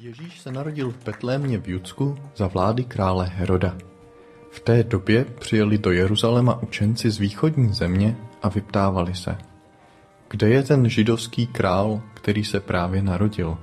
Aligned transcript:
Ježíš 0.00 0.40
se 0.40 0.52
narodil 0.52 0.90
v 0.90 1.04
Betlémě 1.04 1.58
v 1.58 1.68
Judsku 1.68 2.18
za 2.36 2.46
vlády 2.46 2.84
krále 2.84 3.26
Heroda. 3.34 3.76
V 4.50 4.60
té 4.60 4.82
době 4.82 5.24
přijeli 5.24 5.78
do 5.78 5.92
Jeruzaléma 5.92 6.62
učenci 6.62 7.10
z 7.10 7.18
východní 7.18 7.72
země 7.72 8.16
a 8.42 8.48
vyptávali 8.48 9.14
se. 9.14 9.38
Kde 10.30 10.48
je 10.48 10.62
ten 10.62 10.88
židovský 10.88 11.46
král, 11.46 12.02
který 12.14 12.44
se 12.44 12.60
právě 12.60 13.02
narodil? 13.02 13.58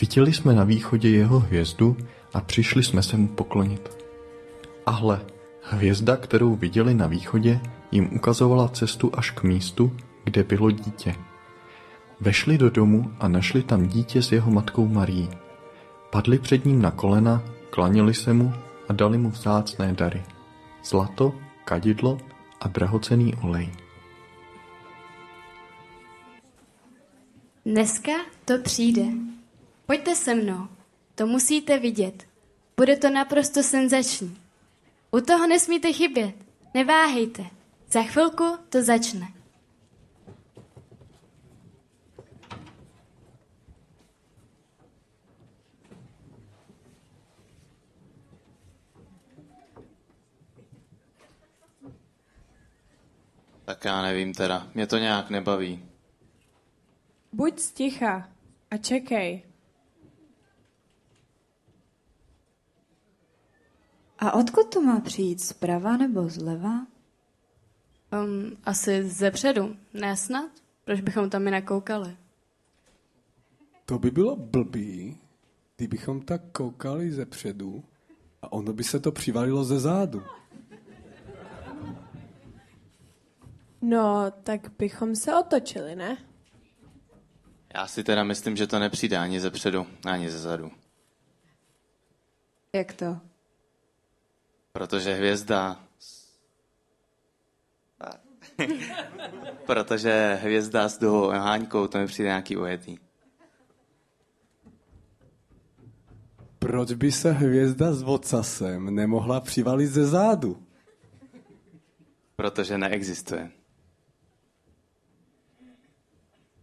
Viděli 0.00 0.32
jsme 0.32 0.54
na 0.54 0.64
východě 0.64 1.08
jeho 1.08 1.40
hvězdu 1.40 1.96
a 2.34 2.40
přišli 2.40 2.82
jsme 2.82 3.02
se 3.02 3.16
mu 3.16 3.28
poklonit. 3.28 3.96
A 4.86 4.90
hle, 4.90 5.20
hvězda, 5.62 6.16
kterou 6.16 6.56
viděli 6.56 6.94
na 6.94 7.06
východě, 7.06 7.60
jim 7.92 8.14
ukazovala 8.16 8.68
cestu 8.68 9.10
až 9.14 9.30
k 9.30 9.42
místu, 9.42 9.96
kde 10.24 10.44
bylo 10.44 10.70
dítě. 10.70 11.14
Vešli 12.20 12.58
do 12.58 12.70
domu 12.70 13.12
a 13.20 13.28
našli 13.28 13.62
tam 13.62 13.86
dítě 13.86 14.22
s 14.22 14.32
jeho 14.32 14.50
matkou 14.50 14.88
Marií. 14.88 15.28
Padli 16.16 16.38
před 16.38 16.64
ním 16.64 16.82
na 16.82 16.90
kolena, 16.90 17.44
klanili 17.70 18.14
se 18.14 18.32
mu 18.32 18.52
a 18.88 18.92
dali 18.92 19.18
mu 19.18 19.30
vzácné 19.30 19.92
dary. 19.92 20.24
Zlato, 20.84 21.34
kadidlo 21.64 22.18
a 22.60 22.68
drahocený 22.68 23.34
olej. 23.42 23.72
Dneska 27.66 28.12
to 28.44 28.58
přijde. 28.58 29.02
Pojďte 29.86 30.14
se 30.14 30.34
mnou. 30.34 30.68
To 31.14 31.26
musíte 31.26 31.78
vidět. 31.78 32.26
Bude 32.76 32.96
to 32.96 33.10
naprosto 33.10 33.62
senzační. 33.62 34.36
U 35.10 35.20
toho 35.20 35.46
nesmíte 35.46 35.92
chybět. 35.92 36.34
Neváhejte. 36.74 37.46
Za 37.90 38.02
chvilku 38.02 38.56
to 38.68 38.82
začne. 38.82 39.35
Tak 53.66 53.84
já 53.84 54.02
nevím 54.02 54.34
teda, 54.34 54.68
mě 54.74 54.86
to 54.86 54.98
nějak 54.98 55.30
nebaví. 55.30 55.84
Buď 57.32 57.58
sticha 57.60 58.28
a 58.70 58.76
čekej. 58.76 59.42
A 64.18 64.32
odkud 64.32 64.72
to 64.74 64.80
má 64.80 65.00
přijít? 65.00 65.40
Zprava 65.40 65.96
nebo 65.96 66.28
zleva? 66.28 66.86
Um, 68.12 68.56
asi 68.64 69.08
ze 69.08 69.30
předu, 69.30 69.76
ne 69.94 70.16
snad? 70.16 70.50
Proč 70.84 71.00
bychom 71.00 71.30
tam 71.30 71.44
jinak 71.44 71.64
koukali? 71.64 72.16
To 73.84 73.98
by 73.98 74.10
bylo 74.10 74.36
blbý, 74.36 75.18
kdybychom 75.76 76.20
tak 76.20 76.42
koukali 76.52 77.12
ze 77.12 77.26
předu 77.26 77.84
a 78.42 78.52
ono 78.52 78.72
by 78.72 78.84
se 78.84 79.00
to 79.00 79.12
přivalilo 79.12 79.64
ze 79.64 79.80
zádu. 79.80 80.22
No, 83.88 84.30
tak 84.42 84.60
bychom 84.78 85.16
se 85.16 85.34
otočili, 85.36 85.96
ne? 85.96 86.16
Já 87.74 87.86
si 87.86 88.04
teda 88.04 88.24
myslím, 88.24 88.56
že 88.56 88.66
to 88.66 88.78
nepřijde 88.78 89.16
ani 89.16 89.40
ze 89.40 89.50
předu, 89.50 89.86
ani 90.04 90.30
ze 90.30 90.38
zadu. 90.38 90.70
Jak 92.72 92.92
to? 92.92 93.20
Protože 94.72 95.14
hvězda... 95.14 95.80
Protože 99.66 100.38
hvězda 100.42 100.88
s 100.88 100.98
duhou 100.98 101.28
háňkou, 101.28 101.86
to 101.86 101.98
mi 101.98 102.06
přijde 102.06 102.28
nějaký 102.28 102.56
ujetý. 102.56 102.98
Proč 106.58 106.92
by 106.92 107.12
se 107.12 107.32
hvězda 107.32 107.92
s 107.92 108.02
vocasem 108.02 108.94
nemohla 108.94 109.40
přivalit 109.40 109.90
ze 109.90 110.06
zádu? 110.06 110.66
Protože 112.36 112.78
neexistuje. 112.78 113.50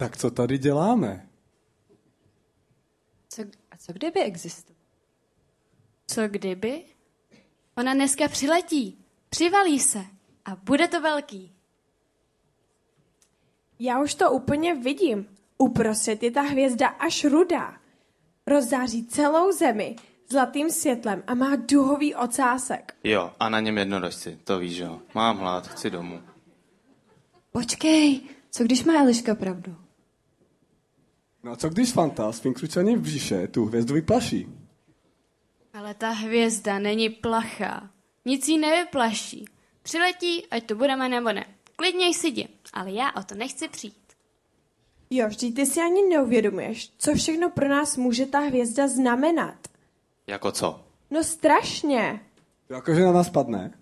Tak 0.04 0.18
co 0.18 0.32
tady 0.32 0.58
děláme? 0.58 1.30
Co, 3.30 3.42
a 3.72 3.78
co 3.78 3.94
kdyby 3.94 4.24
existoval? 4.24 4.82
Co 6.08 6.28
kdyby? 6.28 6.84
Ona 7.78 7.94
dneska 7.94 8.28
přiletí, 8.28 9.06
přivalí 9.30 9.80
se 9.80 10.06
a 10.46 10.56
bude 10.56 10.88
to 10.88 11.02
velký. 11.02 11.56
Já 13.80 14.02
už 14.02 14.16
to 14.16 14.32
úplně 14.32 14.74
vidím. 14.76 15.38
Uprostřed 15.58 16.24
je 16.24 16.32
ta 16.32 16.42
hvězda 16.42 16.88
až 16.88 17.26
rudá. 17.26 17.78
Rozzáří 18.48 19.08
celou 19.08 19.52
zemi 19.52 19.96
zlatým 20.30 20.70
světlem 20.70 21.24
a 21.28 21.34
má 21.34 21.56
duhový 21.56 22.16
ocásek. 22.16 22.96
Jo, 23.04 23.34
a 23.40 23.50
na 23.50 23.60
něm 23.60 23.78
jednorožci, 23.78 24.40
to 24.44 24.60
víš, 24.60 24.78
jo. 24.78 25.02
Mám 25.16 25.38
hlad, 25.38 25.68
chci 25.68 25.90
domů. 25.90 26.22
Počkej, 27.52 28.22
co 28.52 28.64
když 28.64 28.84
má 28.84 28.94
Eliška 28.94 29.36
pravdu? 29.36 29.84
No 31.44 31.52
a 31.52 31.56
co 31.56 31.70
když 31.70 31.92
Fanta 31.92 32.32
s 32.32 32.40
v 32.40 32.98
břiše 32.98 33.48
tu 33.48 33.66
hvězdu 33.66 33.94
vyplaší? 33.94 34.48
Ale 35.74 35.94
ta 35.94 36.10
hvězda 36.10 36.80
není 36.80 37.10
plachá. 37.10 37.90
Nic 38.26 38.48
jí 38.48 38.58
nevyplaší. 38.58 39.46
Přiletí, 39.82 40.48
ať 40.48 40.66
to 40.66 40.76
budeme 40.76 41.10
nebo 41.10 41.32
ne. 41.32 41.46
Klidně 41.76 42.14
si 42.14 42.28
jdi, 42.28 42.48
ale 42.74 42.92
já 42.92 43.12
o 43.12 43.24
to 43.24 43.36
nechci 43.36 43.68
přijít. 43.68 44.14
Jo, 45.10 45.28
vždyť 45.28 45.56
ty 45.56 45.66
si 45.66 45.82
ani 45.82 46.02
neuvědomuješ, 46.10 46.94
co 46.98 47.16
všechno 47.16 47.50
pro 47.50 47.68
nás 47.68 47.98
může 47.98 48.26
ta 48.26 48.40
hvězda 48.40 48.88
znamenat. 48.88 49.68
Jako 50.28 50.52
co? 50.52 50.88
No 51.12 51.24
strašně. 51.24 52.20
Jakože 52.70 53.02
na 53.02 53.12
nás 53.12 53.30
padne. 53.30 53.74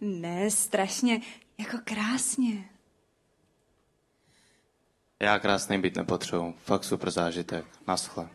Ne, 0.00 0.50
strašně, 0.50 1.20
jako 1.58 1.76
krásně. 1.84 2.69
Já 5.20 5.38
krásný 5.38 5.78
být 5.78 5.96
nepotřebuji. 5.96 6.54
Fakt 6.64 6.84
super 6.84 7.10
zážitek. 7.10 7.64
Naschle. 7.86 8.28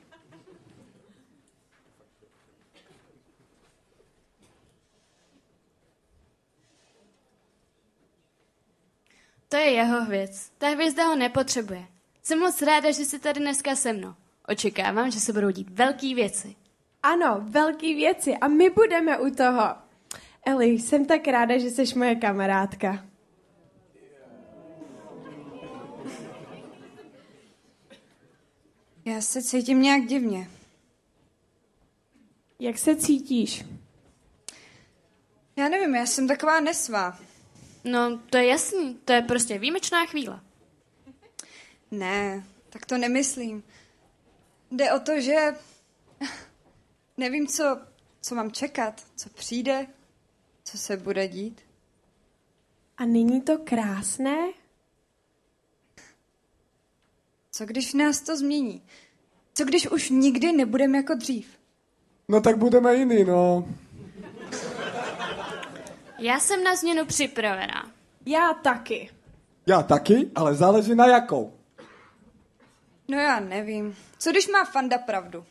To 9.50 9.58
je 9.58 9.72
jeho 9.72 10.06
věc. 10.06 10.52
Ta 10.58 10.70
hvězda 10.70 11.06
ho 11.06 11.16
nepotřebuje. 11.16 11.86
Jsem 12.24 12.40
moc 12.40 12.62
ráda, 12.62 12.92
že 12.92 13.06
jsi 13.06 13.20
tady 13.20 13.40
dneska 13.40 13.76
se 13.76 13.94
mnou. 13.94 14.14
Očekávám, 14.48 15.12
že 15.12 15.20
se 15.20 15.34
budou 15.34 15.50
dít 15.50 15.70
velké 15.70 16.16
věci. 16.16 16.56
Ano, 17.04 17.38
velké 17.42 17.88
věci 17.88 18.38
a 18.38 18.48
my 18.48 18.70
budeme 18.70 19.18
u 19.18 19.30
toho. 19.30 19.76
Eli, 20.46 20.66
jsem 20.66 21.06
tak 21.06 21.28
ráda, 21.28 21.58
že 21.58 21.70
jsi 21.70 22.00
moje 22.00 22.16
kamarádka. 22.16 23.06
Já 29.06 29.22
se 29.22 29.44
cítím 29.44 29.82
nějak 29.82 30.06
divně. 30.06 30.50
Jak 32.60 32.78
se 32.78 32.96
cítíš? 32.96 33.66
Já 35.56 35.70
nevím, 35.70 35.96
já 35.96 36.06
jsem 36.06 36.28
taková 36.28 36.60
nesvá. 36.60 37.20
No, 37.84 38.20
to 38.30 38.38
je 38.38 38.46
jasný. 38.46 38.96
To 39.06 39.14
je 39.14 39.22
prostě 39.22 39.60
výjimečná 39.60 40.06
chvíle. 40.06 40.42
Ne, 41.92 42.44
tak 42.70 42.86
to 42.86 42.98
nemyslím. 42.98 43.64
Jde 44.72 44.94
o 44.94 45.00
to, 45.00 45.22
že 45.22 45.36
nevím, 47.18 47.48
co, 47.48 47.82
co 48.22 48.36
mám 48.36 48.52
čekat, 48.52 49.06
co 49.16 49.30
přijde, 49.30 49.88
co 50.64 50.78
se 50.78 50.98
bude 50.98 51.28
dít. 51.28 51.62
A 52.98 53.06
není 53.06 53.42
to 53.42 53.58
krásné? 53.58 54.38
Co 57.56 57.66
když 57.66 57.94
nás 57.94 58.22
to 58.22 58.38
změní? 58.38 58.82
Co 59.54 59.66
když 59.66 59.92
už 59.92 60.10
nikdy 60.10 60.52
nebudeme 60.52 60.98
jako 60.98 61.14
dřív? 61.14 61.48
No 62.28 62.42
tak 62.42 62.58
budeme 62.58 62.96
jiný, 62.96 63.24
no. 63.24 63.68
Já 66.20 66.40
jsem 66.40 66.64
na 66.64 66.76
změnu 66.76 67.06
připravená. 67.06 67.92
Já 68.26 68.54
taky. 68.54 69.10
Já 69.68 69.84
taky, 69.84 70.32
ale 70.36 70.56
záleží 70.56 70.96
na 70.96 71.08
jakou. 71.08 71.54
No 73.08 73.18
já 73.18 73.40
nevím. 73.40 73.96
Co 74.20 74.32
když 74.32 74.48
má 74.48 74.66
Fanda 74.66 74.98
pravdu? 74.98 75.46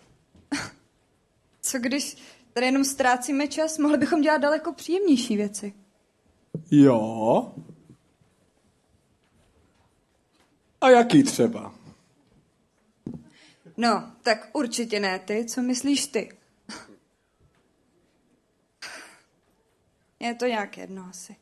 Co 1.61 1.79
když 1.79 2.17
tady 2.53 2.67
jenom 2.67 2.85
ztrácíme 2.85 3.49
čas? 3.49 3.79
Mohli 3.79 3.99
bychom 3.99 4.21
dělat 4.21 4.39
daleko 4.39 4.73
příjemnější 4.73 5.37
věci. 5.37 5.73
Jo. 6.71 7.53
A 10.81 10.91
jaký 10.91 11.23
třeba? 11.23 11.84
No, 13.77 14.13
tak 14.23 14.49
určitě 14.53 15.01
ne 15.01 15.19
ty. 15.19 15.45
Co 15.45 15.63
myslíš 15.63 16.07
ty? 16.07 16.37
Je 20.21 20.35
to 20.35 20.47
nějak 20.47 20.79
jedno 20.79 21.07
asi. 21.11 21.37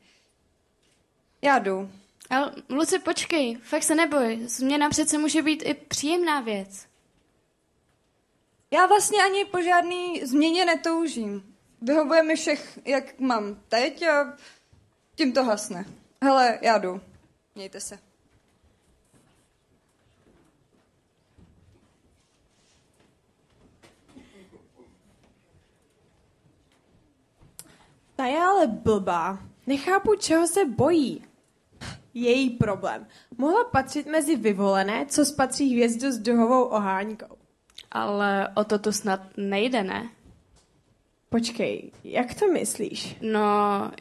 Já 1.41 1.59
jdu. 1.59 1.91
Ale 2.29 2.55
Luci, 2.69 2.99
počkej, 2.99 3.55
fakt 3.55 3.83
se 3.83 3.95
neboj. 3.95 4.39
Změna 4.47 4.89
přece 4.89 5.17
může 5.17 5.41
být 5.41 5.63
i 5.65 5.73
příjemná 5.73 6.41
věc. 6.41 6.87
Já 8.71 8.85
vlastně 8.85 9.23
ani 9.23 9.45
po 9.45 9.61
žádný 9.61 10.25
změně 10.25 10.65
netoužím. 10.65 11.55
Vyhovuje 11.81 12.23
mi 12.23 12.35
všech, 12.35 12.79
jak 12.85 13.19
mám 13.19 13.63
teď 13.69 14.03
a 14.03 14.37
tím 15.15 15.33
to 15.33 15.43
hasne. 15.43 15.85
Hele, 16.23 16.59
já 16.61 16.77
jdu. 16.77 17.01
Mějte 17.55 17.79
se. 17.79 17.99
Ta 28.15 28.25
je 28.25 28.39
ale 28.39 28.67
blbá. 28.67 29.39
Nechápu, 29.67 30.15
čeho 30.15 30.47
se 30.47 30.65
bojí. 30.65 31.23
Její 32.13 32.49
problém. 32.49 33.07
Mohla 33.37 33.63
patřit 33.63 34.07
mezi 34.07 34.35
vyvolené, 34.35 35.05
co 35.05 35.25
spatří 35.25 35.73
hvězdu 35.73 36.11
s 36.11 36.17
duhovou 36.17 36.63
oháňkou. 36.63 37.35
Ale 37.91 38.49
o 38.55 38.63
to 38.63 38.79
tu 38.79 38.91
snad 38.91 39.19
nejde, 39.37 39.83
ne? 39.83 40.09
Počkej, 41.29 41.91
jak 42.03 42.33
to 42.33 42.47
myslíš? 42.47 43.17
No, 43.21 43.41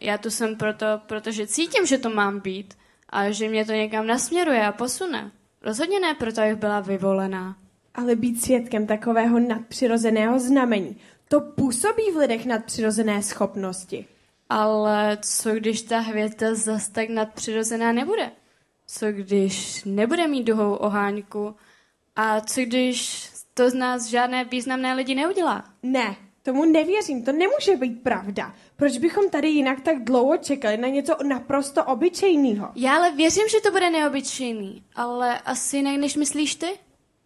já 0.00 0.18
tu 0.18 0.30
jsem 0.30 0.56
proto, 0.56 0.86
protože 1.06 1.46
cítím, 1.46 1.86
že 1.86 1.98
to 1.98 2.10
mám 2.10 2.40
být 2.40 2.74
a 3.08 3.30
že 3.30 3.48
mě 3.48 3.64
to 3.64 3.72
někam 3.72 4.06
nasměruje 4.06 4.66
a 4.66 4.72
posune. 4.72 5.30
Rozhodně 5.62 6.00
ne 6.00 6.14
proto, 6.14 6.42
abych 6.42 6.56
byla 6.56 6.80
vyvolená. 6.80 7.56
Ale 7.94 8.16
být 8.16 8.42
svědkem 8.42 8.86
takového 8.86 9.38
nadpřirozeného 9.38 10.38
znamení, 10.38 10.96
to 11.32 11.40
působí 11.40 12.02
v 12.14 12.16
lidech 12.16 12.46
nadpřirozené 12.46 13.22
schopnosti. 13.22 14.06
Ale 14.48 15.18
co 15.22 15.54
když 15.54 15.82
ta 15.82 15.98
hvězda 15.98 16.54
zas 16.54 16.88
tak 16.88 17.08
nadpřirozená 17.08 17.92
nebude? 17.92 18.30
Co 18.86 19.12
když 19.12 19.84
nebude 19.84 20.28
mít 20.28 20.44
duhou 20.44 20.74
oháňku? 20.74 21.54
A 22.16 22.40
co 22.40 22.60
když 22.60 23.28
to 23.54 23.70
z 23.70 23.74
nás 23.74 24.06
žádné 24.06 24.44
významné 24.44 24.94
lidi 24.94 25.14
neudělá? 25.14 25.64
Ne, 25.82 26.16
tomu 26.42 26.64
nevěřím, 26.64 27.24
to 27.24 27.32
nemůže 27.32 27.76
být 27.76 28.02
pravda. 28.02 28.54
Proč 28.76 28.98
bychom 28.98 29.30
tady 29.30 29.48
jinak 29.48 29.80
tak 29.80 30.04
dlouho 30.04 30.36
čekali 30.36 30.76
na 30.76 30.88
něco 30.88 31.16
naprosto 31.28 31.84
obyčejného? 31.84 32.68
Já 32.74 32.96
ale 32.96 33.10
věřím, 33.10 33.48
že 33.48 33.60
to 33.60 33.70
bude 33.70 33.90
neobyčejný, 33.90 34.84
ale 34.94 35.38
asi 35.38 35.76
jinak, 35.76 35.96
než 35.96 36.16
myslíš 36.16 36.54
ty? 36.54 36.66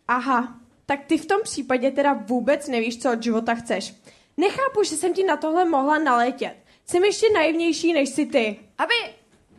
Aha, 0.09 0.61
tak 0.87 1.05
ty 1.07 1.19
v 1.19 1.27
tom 1.27 1.43
případě 1.43 1.91
teda 1.91 2.13
vůbec 2.13 2.69
nevíš, 2.69 3.03
co 3.03 3.13
od 3.13 3.23
života 3.23 3.55
chceš. 3.55 3.95
Nechápu, 4.37 4.83
že 4.85 4.97
jsem 4.97 5.15
ti 5.15 5.25
na 5.25 5.37
tohle 5.37 5.65
mohla 5.65 5.99
naletět. 5.99 6.57
Jsem 6.87 7.05
ještě 7.05 7.27
naivnější 7.35 7.93
než 7.93 8.09
si 8.09 8.27
ty. 8.27 8.61
Aby, 8.79 8.95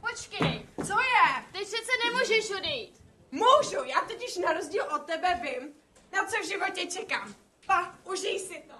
počkej, 0.01 0.65
Co 0.77 0.93
je? 0.93 1.43
teď 1.51 1.61
přece 1.61 1.91
nemůžeš 2.05 2.51
odejít. 2.57 2.93
Můžu, 3.31 3.85
já 3.85 4.01
totiž 4.07 4.37
na 4.37 4.53
rozdíl 4.53 4.83
od 4.95 5.01
tebe 5.01 5.41
vím, 5.43 5.69
na 6.13 6.25
co 6.25 6.37
v 6.43 6.47
životě 6.47 6.85
čekám. 6.85 7.33
Pa, 7.65 7.95
užij 8.11 8.39
si 8.39 8.63
to. 8.67 8.73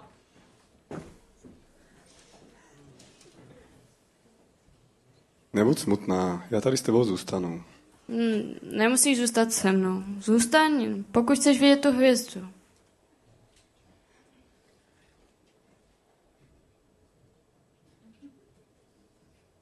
Nebuď 5.52 5.78
smutná, 5.78 6.46
já 6.50 6.60
tady 6.60 6.76
s 6.76 6.82
tebou 6.82 7.04
zůstanu. 7.04 7.64
Hmm, 8.08 8.54
nemusíš 8.62 9.18
zůstat 9.18 9.52
se 9.52 9.72
mnou. 9.72 10.02
Zůstaň, 10.20 11.04
pokud 11.12 11.38
chceš 11.38 11.60
vidět 11.60 11.80
tu 11.80 11.92
hvězdu. 11.92 12.48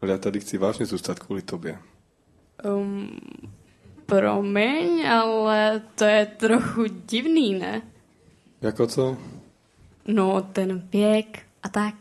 Ale 0.03 0.13
já 0.13 0.19
tady 0.19 0.41
chci 0.41 0.59
vážně 0.59 0.87
zůstat 0.87 1.19
kvůli 1.19 1.43
tobě. 1.43 1.79
Um, 2.65 3.21
promiň, 4.07 5.07
ale 5.09 5.83
to 5.95 6.05
je 6.05 6.27
trochu 6.27 6.85
divný, 6.87 7.55
ne? 7.59 7.83
Jako 8.63 8.87
co? 8.87 9.19
No, 10.07 10.43
ten 10.43 10.89
věk 10.93 11.43
a 11.63 11.69
tak. 11.69 11.95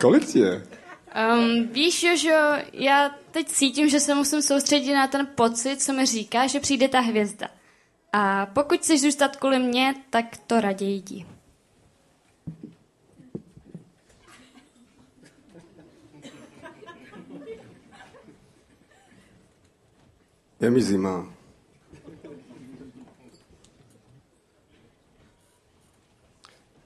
Kolik 0.00 0.24
ti 0.26 0.38
je? 0.38 0.66
Um, 1.34 1.66
víš, 1.72 2.02
Jožo, 2.02 2.38
já 2.72 3.10
teď 3.30 3.48
cítím, 3.48 3.88
že 3.88 4.00
se 4.00 4.14
musím 4.14 4.42
soustředit 4.42 4.94
na 4.94 5.06
ten 5.06 5.26
pocit, 5.34 5.82
co 5.82 5.92
mi 5.92 6.06
říká, 6.06 6.46
že 6.46 6.60
přijde 6.60 6.88
ta 6.88 7.00
hvězda. 7.00 7.48
A 8.12 8.46
pokud 8.46 8.78
chceš 8.78 9.00
zůstat 9.00 9.36
kvůli 9.36 9.58
mě, 9.58 9.94
tak 10.10 10.36
to 10.46 10.60
raději 10.60 10.94
jdi. 10.96 11.26
Je 20.60 20.70
mi 20.70 20.82
zima. 20.82 21.34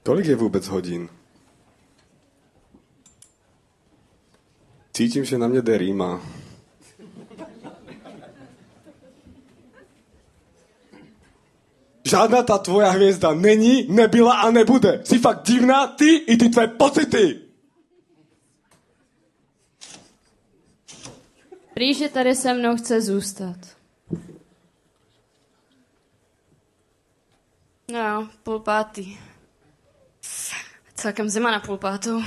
Kolik 0.03 0.25
je 0.25 0.35
vůbec 0.35 0.67
hodin? 0.67 1.09
Cítím, 4.95 5.25
že 5.25 5.37
na 5.37 5.47
mě 5.47 5.61
jde 5.61 5.77
rýma. 5.77 6.21
Žádná 12.03 12.43
ta 12.43 12.57
tvoja 12.57 12.89
hvězda 12.89 13.33
není, 13.33 13.87
nebyla 13.87 14.41
a 14.41 14.51
nebude. 14.51 15.01
Jsi 15.03 15.19
fakt 15.19 15.47
divná, 15.47 15.87
ty 15.87 16.15
i 16.15 16.37
ty 16.37 16.49
tvé 16.49 16.67
pocity. 16.67 17.41
Prý, 21.73 21.93
že 21.93 22.09
tady 22.09 22.35
se 22.35 22.53
mnou 22.53 22.77
chce 22.77 23.01
zůstat. 23.01 23.57
No, 27.91 28.29
půl 28.43 28.59
pátý. 28.59 29.17
Celkem 30.95 31.29
zima 31.29 31.51
na 31.51 31.59
půl 31.59 31.77
pátou. 31.77 32.21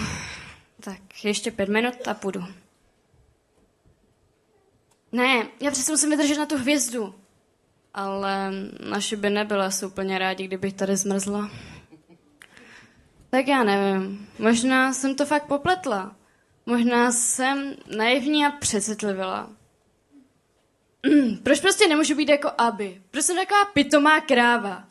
Tak 0.89 1.25
ještě 1.25 1.51
pět 1.51 1.69
minut 1.69 2.09
a 2.09 2.15
půjdu. 2.15 2.45
Ne, 5.13 5.47
já 5.61 5.71
přece 5.71 5.93
musím 5.93 6.11
vydržet 6.11 6.39
na 6.39 6.47
tu 6.47 6.57
hvězdu. 6.57 7.15
Ale 7.95 8.51
naši 8.91 9.17
by 9.17 9.31
nebyla 9.31 9.67
asi 9.67 9.87
úplně 9.87 10.19
rádi, 10.19 10.47
kdybych 10.47 10.75
tady 10.75 10.97
zmrzla. 10.97 11.51
Tak 13.31 13.49
já 13.49 13.65
nevím. 13.65 14.29
Možná 14.39 14.93
jsem 14.93 15.15
to 15.15 15.27
fakt 15.27 15.47
popletla. 15.47 16.17
Možná 16.67 17.13
jsem 17.13 17.75
naivní 17.97 18.47
a 18.47 18.51
přecitlivila. 18.51 19.51
Proč 21.43 21.61
prostě 21.61 21.89
nemůžu 21.89 22.15
být 22.15 22.29
jako 22.29 22.51
Aby? 22.59 23.03
Proč 23.11 23.25
jsem 23.25 23.37
taková 23.37 23.65
pitomá 23.65 24.21
kráva? 24.21 24.89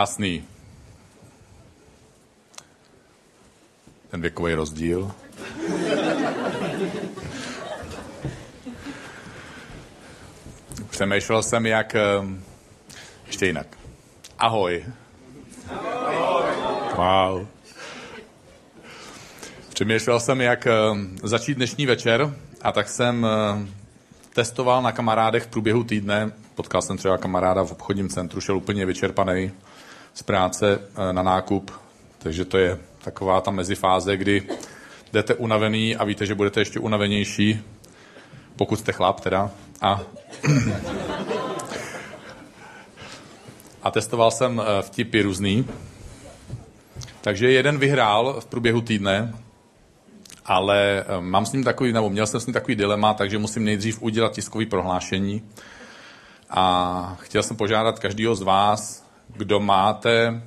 Krásný. 0.00 0.44
Ten 4.10 4.20
věkový 4.20 4.54
rozdíl. 4.54 5.12
Přemýšlel 10.90 11.42
jsem, 11.42 11.66
jak... 11.66 11.94
ehm, 11.94 12.44
Ještě 13.26 13.46
jinak. 13.46 13.66
Ahoj. 14.38 14.84
Wow. 16.96 17.46
Přemýšlel 19.74 20.20
jsem, 20.20 20.40
jak 20.40 20.66
ehm, 20.66 21.16
začít 21.22 21.54
dnešní 21.54 21.86
večer 21.86 22.34
a 22.62 22.72
tak 22.72 22.88
jsem 22.88 23.26
ehm, 23.26 23.74
testoval 24.34 24.82
na 24.82 24.92
kamarádech 24.92 25.42
v 25.42 25.46
průběhu 25.46 25.84
týdne. 25.84 26.32
Potkal 26.54 26.82
jsem 26.82 26.96
třeba 26.96 27.18
kamaráda 27.18 27.62
v 27.62 27.72
obchodním 27.72 28.08
centru, 28.08 28.40
šel 28.40 28.56
úplně 28.56 28.86
vyčerpaný 28.86 29.52
z 30.20 30.22
práce 30.22 30.78
eh, 30.80 31.12
na 31.12 31.22
nákup, 31.22 31.70
takže 32.18 32.44
to 32.44 32.58
je 32.58 32.78
taková 33.04 33.40
ta 33.40 33.50
mezifáze, 33.50 34.16
kdy 34.16 34.42
jdete 35.12 35.34
unavený 35.34 35.96
a 35.96 36.04
víte, 36.04 36.26
že 36.26 36.34
budete 36.34 36.60
ještě 36.60 36.80
unavenější, 36.80 37.60
pokud 38.56 38.78
jste 38.78 38.92
chlap 38.92 39.20
teda. 39.20 39.50
A, 39.80 40.00
a 43.82 43.90
testoval 43.90 44.30
jsem 44.30 44.60
eh, 44.60 44.82
vtipy 44.82 45.22
různý. 45.22 45.66
Takže 47.20 47.50
jeden 47.50 47.78
vyhrál 47.78 48.40
v 48.40 48.46
průběhu 48.46 48.80
týdne, 48.80 49.34
ale 50.44 51.04
eh, 51.08 51.20
mám 51.20 51.46
s 51.46 51.52
ním 51.52 51.64
takový, 51.64 51.92
nebo 51.92 52.10
měl 52.10 52.26
jsem 52.26 52.40
s 52.40 52.46
ním 52.46 52.54
takový 52.54 52.74
dilema, 52.74 53.14
takže 53.14 53.38
musím 53.38 53.64
nejdřív 53.64 54.02
udělat 54.02 54.32
tiskový 54.32 54.66
prohlášení. 54.66 55.42
A 56.50 57.16
chtěl 57.20 57.42
jsem 57.42 57.56
požádat 57.56 57.98
každého 57.98 58.34
z 58.34 58.42
vás, 58.42 59.09
kdo 59.36 59.60
máte, 59.60 60.42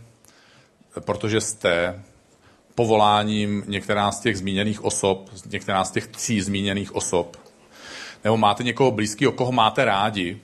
protože 0.99 1.41
jste 1.41 2.03
povoláním 2.75 3.63
některá 3.67 4.11
z 4.11 4.19
těch 4.19 4.37
zmíněných 4.37 4.83
osob, 4.83 5.29
některá 5.51 5.83
z 5.83 5.91
těch 5.91 6.07
tří 6.07 6.41
zmíněných 6.41 6.95
osob, 6.95 7.37
nebo 8.23 8.37
máte 8.37 8.63
někoho 8.63 8.91
blízkého, 8.91 9.31
koho 9.31 9.51
máte 9.51 9.85
rádi 9.85 10.41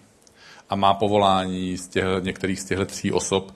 a 0.70 0.76
má 0.76 0.94
povolání 0.94 1.78
z 1.78 1.88
těch, 1.88 2.04
některých 2.22 2.60
z 2.60 2.66
těchto 2.66 2.86
tří 2.86 3.12
osob, 3.12 3.56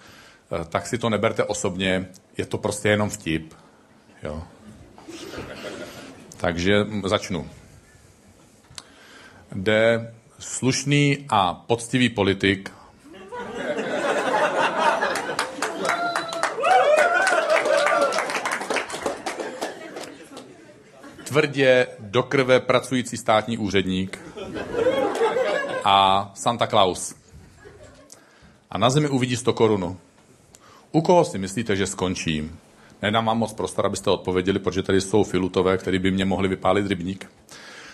eh, 0.61 0.65
tak 0.65 0.87
si 0.87 0.97
to 0.97 1.09
neberte 1.09 1.43
osobně, 1.43 2.07
je 2.37 2.45
to 2.45 2.57
prostě 2.57 2.89
jenom 2.89 3.09
vtip. 3.09 3.53
Jo. 4.23 4.43
Takže 6.37 6.85
začnu. 7.05 7.49
Jde 9.55 10.13
slušný 10.39 11.25
a 11.29 11.53
poctivý 11.53 12.09
politik 12.09 12.71
tvrdě 21.33 21.87
do 21.99 22.23
krve 22.23 22.59
pracující 22.59 23.17
státní 23.17 23.57
úředník 23.57 24.19
a 25.83 26.31
Santa 26.35 26.67
Claus. 26.67 27.15
A 28.71 28.77
na 28.77 28.89
zemi 28.89 29.09
uvidí 29.09 29.37
100 29.37 29.53
korunu. 29.53 29.97
U 30.91 31.01
koho 31.01 31.25
si 31.25 31.37
myslíte, 31.37 31.75
že 31.75 31.87
skončím? 31.87 32.59
Nedám 33.01 33.25
vám 33.25 33.37
moc 33.37 33.53
prostor, 33.53 33.85
abyste 33.85 34.09
odpověděli, 34.09 34.59
protože 34.59 34.83
tady 34.83 35.01
jsou 35.01 35.23
filutové, 35.23 35.77
který 35.77 35.99
by 35.99 36.11
mě 36.11 36.25
mohli 36.25 36.47
vypálit 36.47 36.87
rybník. 36.87 37.31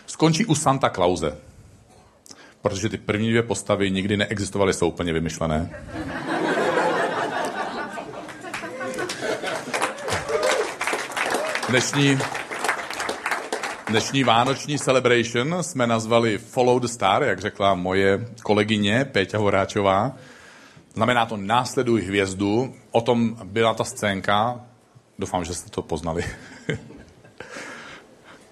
Skončí 0.06 0.46
u 0.46 0.56
Santa 0.56 0.90
Clause. 0.90 1.38
Protože 2.62 2.90
ty 2.90 2.98
první 2.98 3.30
dvě 3.30 3.44
postavy 3.44 3.92
nikdy 3.92 4.18
neexistovaly, 4.18 4.74
jsou 4.74 4.88
úplně 4.88 5.14
vymyšlené. 5.14 5.84
Dnešní, 11.70 12.18
dnešní 13.90 14.24
vánoční 14.24 14.80
celebration 14.80 15.64
jsme 15.64 15.88
nazvali 15.88 16.38
Follow 16.38 16.80
the 16.80 16.88
Star, 16.88 17.24
jak 17.24 17.40
řekla 17.40 17.76
moje 17.76 18.28
kolegyně 18.44 19.06
Péťa 19.06 19.38
Horáčová. 19.38 20.16
Znamená 20.94 21.26
to 21.26 21.38
následuj 21.38 22.02
hvězdu. 22.02 22.74
O 22.92 23.02
tom 23.02 23.38
byla 23.44 23.74
ta 23.74 23.84
scénka. 23.84 24.62
Doufám, 25.20 25.46
že 25.46 25.54
jste 25.54 25.70
to 25.70 25.82
poznali. 25.82 26.24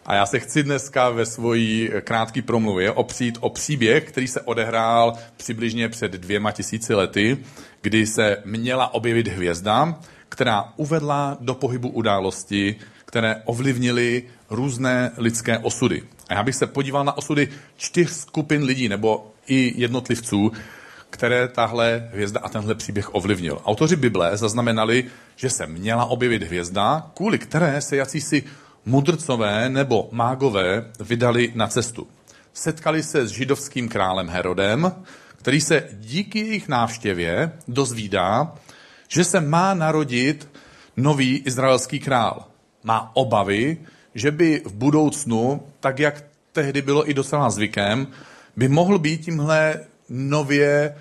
A 0.06 0.15
já 0.15 0.25
se 0.25 0.39
chci 0.39 0.63
dneska 0.63 1.10
ve 1.10 1.25
svojí 1.25 1.89
krátké 2.01 2.41
promluvě 2.41 2.91
opřít 2.91 3.38
o 3.41 3.50
příběh, 3.50 4.03
který 4.03 4.27
se 4.27 4.41
odehrál 4.41 5.13
přibližně 5.38 5.89
před 5.89 6.12
dvěma 6.12 6.51
tisíci 6.51 6.94
lety, 6.94 7.38
kdy 7.82 8.08
se 8.08 8.38
měla 8.46 8.94
objevit 8.94 9.27
hvězda, 9.27 10.00
která 10.29 10.74
uvedla 10.75 11.38
do 11.39 11.56
pohybu 11.56 11.89
události, 11.89 12.75
které 13.08 13.42
ovlivnily 13.46 14.24
různé 14.50 15.12
lidské 15.18 15.58
osudy. 15.58 16.04
A 16.30 16.34
já 16.34 16.44
bych 16.44 16.56
se 16.56 16.68
podíval 16.68 17.04
na 17.04 17.18
osudy 17.18 17.48
čtyř 17.78 18.12
skupin 18.12 18.64
lidí 18.64 18.90
nebo 18.90 19.32
i 19.48 19.74
jednotlivců, 19.76 20.52
které 21.10 21.48
tahle 21.48 22.10
hvězda 22.14 22.40
a 22.40 22.50
tenhle 22.50 22.76
příběh 22.76 23.16
ovlivnil. 23.16 23.62
Autoři 23.66 23.96
Bible 23.96 24.38
zaznamenali, 24.38 25.06
že 25.36 25.50
se 25.50 25.68
měla 25.68 26.06
objevit 26.06 26.44
hvězda, 26.44 27.12
kvůli 27.14 27.40
které 27.40 27.82
se 27.82 27.96
jacísi 27.98 28.44
mudrcové 28.86 29.70
nebo 29.70 30.10
mágové 30.12 30.86
vydali 31.00 31.52
na 31.56 31.68
cestu. 31.68 32.08
Setkali 32.54 33.04
se 33.04 33.28
s 33.28 33.32
židovským 33.32 33.90
králem 33.90 34.30
Herodem, 34.30 34.92
který 35.36 35.62
se 35.62 35.88
díky 35.94 36.40
jejich 36.40 36.68
návštěvě 36.68 37.52
dozvídá, 37.68 38.56
že 39.08 39.24
se 39.24 39.42
má 39.42 39.74
narodit 39.74 40.48
nový 40.98 41.38
izraelský 41.38 42.00
král. 42.00 42.46
Má 42.88 43.12
obavy, 43.13 43.77
že 44.15 44.32
by 44.32 44.62
v 44.65 44.74
budoucnu, 44.74 45.62
tak 45.79 46.00
jak 46.00 46.24
tehdy 46.51 46.82
bylo 46.82 47.10
i 47.10 47.13
docela 47.13 47.50
zvykem, 47.50 48.08
by 48.56 48.67
mohl 48.67 49.00
být 49.00 49.22
tímhle 49.22 49.79
nově 50.10 50.96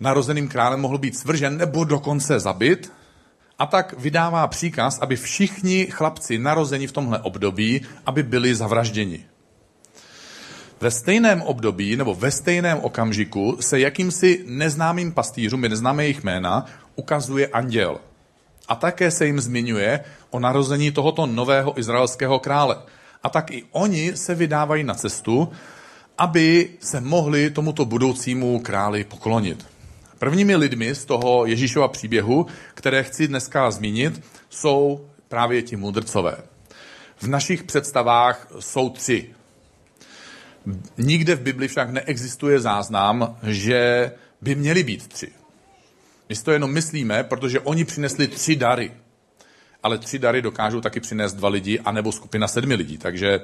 narozeným 0.00 0.48
králem 0.48 0.80
mohl 0.80 0.98
být 0.98 1.16
svržen 1.16 1.58
nebo 1.58 1.84
dokonce 1.84 2.40
zabit. 2.40 2.92
A 3.58 3.66
tak 3.66 3.94
vydává 3.98 4.46
příkaz, 4.46 4.98
aby 4.98 5.16
všichni 5.16 5.86
chlapci 5.90 6.38
narození 6.38 6.86
v 6.86 6.92
tomhle 6.92 7.18
období, 7.18 7.82
aby 8.06 8.22
byli 8.22 8.54
zavražděni. 8.54 9.24
Ve 10.80 10.90
stejném 10.90 11.42
období 11.42 11.96
nebo 11.96 12.14
ve 12.14 12.30
stejném 12.30 12.78
okamžiku 12.78 13.56
se 13.60 13.80
jakýmsi 13.80 14.44
neznámým 14.46 15.12
pastýřům, 15.12 15.60
my 15.60 15.68
neznáme 15.68 16.04
jejich 16.04 16.24
jména, 16.24 16.66
ukazuje 16.96 17.46
anděl. 17.46 18.00
A 18.68 18.74
také 18.74 19.10
se 19.10 19.26
jim 19.26 19.40
zmiňuje 19.40 20.00
o 20.30 20.40
narození 20.40 20.92
tohoto 20.92 21.26
nového 21.26 21.78
izraelského 21.78 22.38
krále. 22.38 22.76
A 23.22 23.28
tak 23.28 23.50
i 23.50 23.64
oni 23.70 24.16
se 24.16 24.34
vydávají 24.34 24.84
na 24.84 24.94
cestu, 24.94 25.52
aby 26.18 26.70
se 26.80 27.00
mohli 27.00 27.50
tomuto 27.50 27.84
budoucímu 27.84 28.60
králi 28.60 29.04
poklonit. 29.04 29.66
Prvními 30.18 30.56
lidmi 30.56 30.94
z 30.94 31.04
toho 31.04 31.46
Ježíšova 31.46 31.88
příběhu, 31.88 32.46
které 32.74 33.02
chci 33.02 33.28
dneska 33.28 33.70
zmínit, 33.70 34.22
jsou 34.50 35.08
právě 35.28 35.62
ti 35.62 35.76
mudrcové. 35.76 36.36
V 37.16 37.26
našich 37.28 37.62
představách 37.62 38.46
jsou 38.60 38.90
tři. 38.90 39.30
Nikde 40.98 41.34
v 41.34 41.40
Bibli 41.40 41.68
však 41.68 41.90
neexistuje 41.90 42.60
záznam, 42.60 43.36
že 43.42 44.12
by 44.40 44.54
měli 44.54 44.82
být 44.82 45.08
tři. 45.08 45.32
My 46.28 46.36
si 46.36 46.44
to 46.44 46.52
jenom 46.52 46.72
myslíme, 46.72 47.24
protože 47.24 47.60
oni 47.60 47.84
přinesli 47.84 48.28
tři 48.28 48.56
dary. 48.56 48.92
Ale 49.82 49.98
tři 49.98 50.18
dary 50.18 50.42
dokážou 50.42 50.80
taky 50.80 51.00
přinést 51.00 51.32
dva 51.32 51.48
lidi, 51.48 51.80
anebo 51.80 52.12
skupina 52.12 52.48
sedmi 52.48 52.74
lidí. 52.74 52.98
Takže 52.98 53.40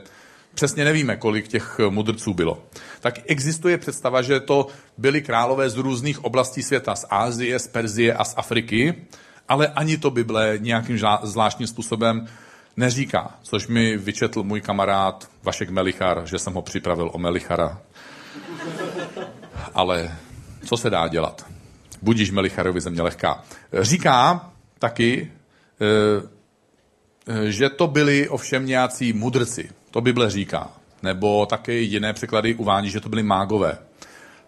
přesně 0.55 0.85
nevíme, 0.85 1.16
kolik 1.16 1.49
těch 1.49 1.81
mudrců 1.90 2.35
bylo. 2.35 2.62
Tak 3.00 3.19
existuje 3.26 3.78
představa, 3.78 4.23
že 4.23 4.40
to 4.40 4.66
byli 4.99 5.23
králové 5.23 5.71
z 5.71 5.76
různých 5.76 6.25
oblastí 6.25 6.62
světa, 6.62 6.95
z 6.95 7.05
Ázie, 7.11 7.59
z 7.59 7.66
Perzie 7.66 8.14
a 8.14 8.25
z 8.25 8.35
Afriky, 8.37 8.95
ale 9.49 9.69
ani 9.69 9.99
to 9.99 10.11
Bible 10.11 10.59
nějakým 10.59 10.99
zvláštním 11.23 11.69
způsobem 11.69 12.26
neříká, 12.76 13.35
což 13.43 13.66
mi 13.66 13.97
vyčetl 13.97 14.43
můj 14.43 14.61
kamarád 14.61 15.31
Vašek 15.43 15.71
Melichar, 15.71 16.26
že 16.26 16.38
jsem 16.38 16.52
ho 16.52 16.62
připravil 16.62 17.11
o 17.12 17.19
Melichara. 17.19 17.81
Ale 19.75 20.16
co 20.64 20.76
se 20.76 20.90
dá 20.90 21.09
dělat? 21.09 21.47
Budíš 22.02 22.31
Melicharovi 22.31 22.81
země 22.81 23.02
lehká. 23.02 23.45
Říká 23.81 24.50
taky, 24.78 25.33
že 27.49 27.68
to 27.68 27.87
byli 27.87 28.28
ovšem 28.28 28.66
nějací 28.66 29.12
mudrci. 29.12 29.71
To 29.90 30.00
Bible 30.00 30.30
říká. 30.30 30.71
Nebo 31.02 31.47
také 31.47 31.73
jiné 31.73 32.12
překlady 32.12 32.54
uvádí, 32.54 32.90
že 32.90 33.00
to 33.00 33.09
byli 33.09 33.23
mágové. 33.23 33.78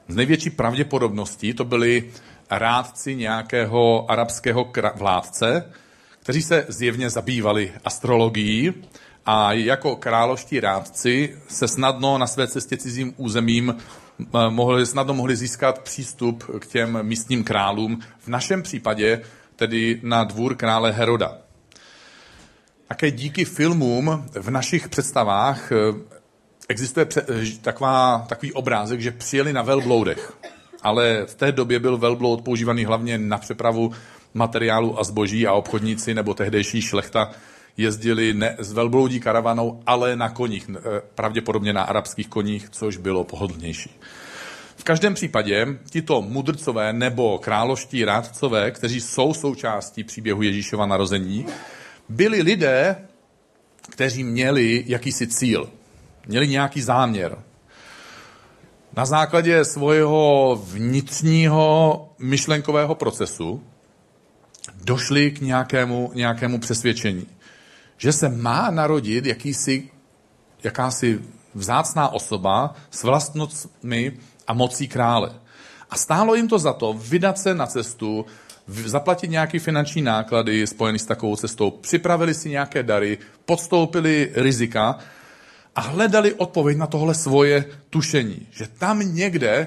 Z 0.08 0.16
největší 0.16 0.50
pravděpodobností 0.50 1.54
to 1.54 1.64
byli 1.64 2.11
rádci 2.50 3.16
nějakého 3.16 4.11
arabského 4.11 4.73
vládce, 4.94 5.73
kteří 6.20 6.42
se 6.42 6.66
zjevně 6.68 7.11
zabývali 7.11 7.73
astrologií 7.85 8.75
a 9.26 9.52
jako 9.52 9.97
královští 9.97 10.61
rádci 10.61 11.38
se 11.49 11.68
snadno 11.68 12.18
na 12.18 12.26
své 12.26 12.47
cestě 12.47 12.76
cizím 12.76 13.14
územím 13.16 13.76
eh, 14.20 14.25
mohli, 14.49 14.87
snadno 14.87 15.14
mohli 15.14 15.37
získat 15.37 15.78
přístup 15.78 16.44
k 16.58 16.66
těm 16.66 16.99
místním 17.02 17.44
králům, 17.44 18.00
v 18.18 18.28
našem 18.28 18.62
případě 18.62 19.23
tedy 19.59 20.00
na 20.03 20.25
dvůr 20.25 20.57
krále 20.57 20.93
Heroda. 20.93 21.38
Také 22.88 23.11
díky 23.11 23.45
filmům 23.45 24.25
v 24.41 24.50
našich 24.50 24.88
představách 24.88 25.73
eh, 25.73 25.77
existuje 26.69 27.07
eh, 27.17 27.25
taková, 27.62 28.27
takový 28.29 28.53
obrázek, 28.53 29.00
že 29.00 29.11
přijeli 29.11 29.53
na 29.53 29.62
velbloudech. 29.62 30.33
Ale 30.83 31.27
v 31.27 31.35
té 31.35 31.53
době 31.53 31.79
byl 31.79 31.97
velbloud 31.97 32.41
používaný 32.41 32.85
hlavně 32.85 33.19
na 33.19 33.38
přepravu 33.38 33.93
materiálu 34.35 35.00
a 35.00 35.05
zboží 35.05 35.47
a 35.47 35.53
obchodníci 35.53 36.15
nebo 36.15 36.35
tehdejší 36.35 36.83
šlechta 36.83 37.31
jezdili 37.77 38.35
ne 38.35 38.57
s 38.59 38.73
velbloudí 38.73 39.21
karavanou, 39.21 39.83
ale 39.87 40.17
na 40.17 40.29
koních, 40.29 40.71
eh, 40.71 41.03
pravděpodobně 41.15 41.73
na 41.73 41.83
arabských 41.83 42.29
koních, 42.29 42.71
což 42.71 42.97
bylo 42.97 43.25
pohodlnější. 43.25 43.91
V 44.78 44.85
každém 44.85 45.14
případě 45.14 45.66
tito 45.90 46.23
mudrcové 46.23 46.92
nebo 46.92 47.38
králoští 47.38 48.04
rádcové, 48.04 48.70
kteří 48.70 49.00
jsou 49.00 49.35
součástí 49.35 50.04
příběhu 50.04 50.42
Ježíšova 50.42 50.87
narození, 50.87 51.47
byli 52.08 52.42
lidé, 52.42 52.97
kteří 53.90 54.25
měli 54.25 54.85
jakýsi 54.87 55.26
cíl, 55.26 55.70
měli 56.26 56.49
nějaký 56.49 56.82
záměr. 56.82 57.38
Na 58.97 59.06
základě 59.06 59.64
svého 59.64 60.62
vnitřního 60.64 62.08
myšlenkového 62.18 62.94
procesu 62.94 63.62
došli 64.85 65.30
k 65.30 65.40
nějakému, 65.40 66.11
nějakému 66.14 66.58
přesvědčení, 66.58 67.26
že 67.97 68.12
se 68.12 68.28
má 68.28 68.70
narodit 68.70 69.26
jakýsi, 69.26 69.90
jakási 70.62 71.20
vzácná 71.54 72.08
osoba 72.08 72.75
s 72.90 73.02
vlastnostmi 73.04 74.18
a 74.49 74.52
mocí 74.55 74.88
krále. 74.88 75.31
A 75.90 75.97
stálo 75.97 76.35
jim 76.35 76.49
to 76.49 76.59
za 76.59 76.73
to 76.73 76.93
vydat 76.93 77.38
se 77.38 77.55
na 77.55 77.67
cestu, 77.67 78.26
zaplatit 78.69 79.31
nějaké 79.31 79.59
finanční 79.59 80.02
náklady 80.02 80.67
spojené 80.67 80.99
s 80.99 81.07
takovou 81.07 81.37
cestou, 81.37 81.71
připravili 81.71 82.35
si 82.35 82.50
nějaké 82.50 82.83
dary, 82.83 83.19
podstoupili 83.45 84.33
rizika 84.35 84.99
a 85.75 85.81
hledali 85.81 86.35
odpověď 86.35 86.78
na 86.78 86.87
tohle 86.87 87.14
svoje 87.14 87.64
tušení, 87.90 88.47
že 88.50 88.67
tam 88.78 89.14
někde 89.14 89.67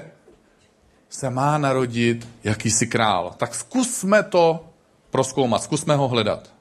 se 1.10 1.30
má 1.30 1.58
narodit 1.58 2.28
jakýsi 2.44 2.86
král. 2.86 3.34
Tak 3.36 3.54
zkusme 3.54 4.22
to 4.22 4.68
proskoumat, 5.10 5.62
zkusme 5.62 5.96
ho 5.96 6.08
hledat. 6.08 6.52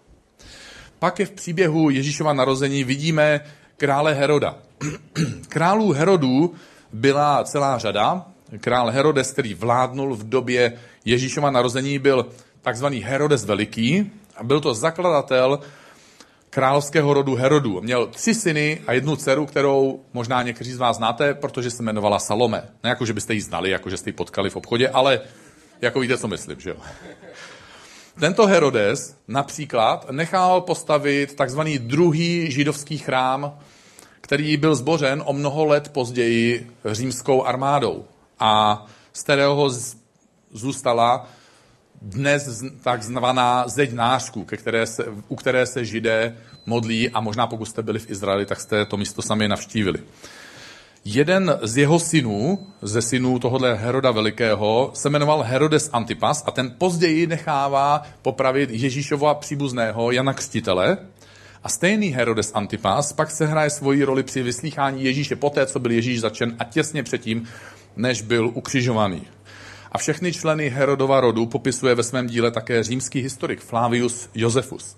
Pak 1.00 1.20
je 1.20 1.26
v 1.26 1.32
příběhu 1.32 1.90
Ježíšova 1.90 2.34
narození 2.34 2.84
vidíme 2.84 3.40
krále 3.78 4.14
Heroda. 4.14 4.58
Králů 5.48 5.92
Herodů 5.92 6.54
byla 6.94 7.44
celá 7.44 7.78
řada. 7.78 8.26
Král 8.60 8.90
Herodes, 8.90 9.32
který 9.32 9.54
vládnul 9.54 10.16
v 10.16 10.30
době 10.30 10.74
Ježíšova 11.06 11.52
narození, 11.52 12.00
byl 12.00 12.26
takzvaný 12.62 13.00
Herodes 13.00 13.46
Veliký 13.46 14.12
a 14.38 14.44
byl 14.44 14.60
to 14.60 14.74
zakladatel 14.74 15.60
královského 16.50 17.14
rodu 17.14 17.36
Herodu. 17.36 17.82
Měl 17.82 18.08
tři 18.08 18.34
syny 18.34 18.82
a 18.88 18.94
jednu 18.94 19.16
dceru, 19.16 19.46
kterou 19.46 20.00
možná 20.14 20.44
někteří 20.44 20.74
z 20.74 20.78
vás 20.78 20.98
znáte, 20.98 21.34
protože 21.34 21.72
se 21.72 21.84
jmenovala 21.84 22.20
Salome. 22.20 22.64
Ne 22.84 22.90
jako, 22.90 23.06
že 23.06 23.14
byste 23.14 23.34
ji 23.34 23.42
znali, 23.42 23.70
jako 23.70 23.90
že 23.90 23.98
jste 23.98 24.10
ji 24.10 24.14
potkali 24.14 24.50
v 24.50 24.56
obchodě, 24.56 24.90
ale 24.90 25.22
jako 25.82 26.00
víte, 26.00 26.18
co 26.18 26.28
myslím, 26.28 26.60
že 26.60 26.70
jo. 26.70 26.76
Tento 28.20 28.46
Herodes 28.46 29.16
například 29.28 30.12
nechal 30.12 30.62
postavit 30.62 31.36
takzvaný 31.36 31.80
druhý 31.80 32.52
židovský 32.52 32.98
chrám, 32.98 33.60
který 34.32 34.58
byl 34.58 34.76
zbořen 34.76 35.24
o 35.26 35.34
mnoho 35.34 35.66
let 35.66 35.90
později 35.90 36.72
římskou 36.86 37.44
armádou. 37.44 38.06
A 38.40 38.86
z 39.14 39.24
kterého 39.24 39.70
zůstala 40.52 41.30
dnes 42.02 42.64
takzvaná 42.84 43.68
zeď 43.68 43.94
nářku, 43.94 44.46
ke 44.46 44.58
které 44.58 44.88
se, 44.88 45.06
u 45.28 45.36
které 45.36 45.66
se 45.66 45.86
židé 45.86 46.38
modlí 46.66 47.10
a 47.10 47.20
možná 47.20 47.48
pokud 47.48 47.66
jste 47.66 47.82
byli 47.82 48.00
v 48.00 48.10
Izraeli, 48.10 48.46
tak 48.46 48.60
jste 48.60 48.86
to 48.86 48.98
místo 48.98 49.22
sami 49.22 49.48
navštívili. 49.48 50.00
Jeden 51.06 51.60
z 51.64 51.78
jeho 51.78 52.00
synů, 52.00 52.68
ze 52.82 53.02
synů 53.02 53.40
tohohle 53.40 53.74
Heroda 53.74 54.12
Velikého, 54.12 54.92
se 54.94 55.10
jmenoval 55.10 55.44
Herodes 55.44 55.90
Antipas 55.94 56.44
a 56.46 56.52
ten 56.52 56.72
později 56.78 57.28
nechává 57.28 58.02
popravit 58.22 58.70
Ježíšova 58.70 59.34
příbuzného 59.34 60.12
Jana 60.12 60.34
Křtitele. 60.34 60.98
A 61.64 61.70
stejný 61.70 62.08
Herodes 62.08 62.52
Antipas 62.54 63.14
pak 63.14 63.32
se 63.32 63.46
hraje 63.46 63.70
svoji 63.70 64.04
roli 64.04 64.24
při 64.24 64.44
vyslýchání 64.44 65.04
Ježíše 65.04 65.36
poté, 65.36 65.66
co 65.66 65.80
byl 65.80 65.92
Ježíš 65.92 66.22
začen 66.22 66.56
a 66.60 66.64
těsně 66.64 67.04
předtím, 67.04 67.48
než 67.96 68.22
byl 68.22 68.52
ukřižovaný. 68.54 69.28
A 69.92 69.98
všechny 69.98 70.34
členy 70.34 70.70
Herodova 70.70 71.22
rodu 71.22 71.46
popisuje 71.46 71.96
ve 71.96 72.04
svém 72.04 72.28
díle 72.28 72.52
také 72.52 72.84
římský 72.84 73.22
historik 73.22 73.62
Flavius 73.62 74.30
Josephus. 74.36 74.98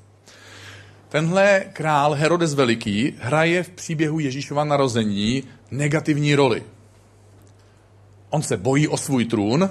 Tenhle 1.10 1.66
král 1.74 2.14
Herodes 2.14 2.54
Veliký 2.54 3.16
hraje 3.20 3.64
v 3.64 3.70
příběhu 3.70 4.20
Ježíšova 4.20 4.64
narození 4.64 5.44
negativní 5.72 6.36
roli. 6.36 6.64
On 8.30 8.42
se 8.42 8.58
bojí 8.58 8.88
o 8.88 8.98
svůj 8.98 9.26
trůn, 9.26 9.70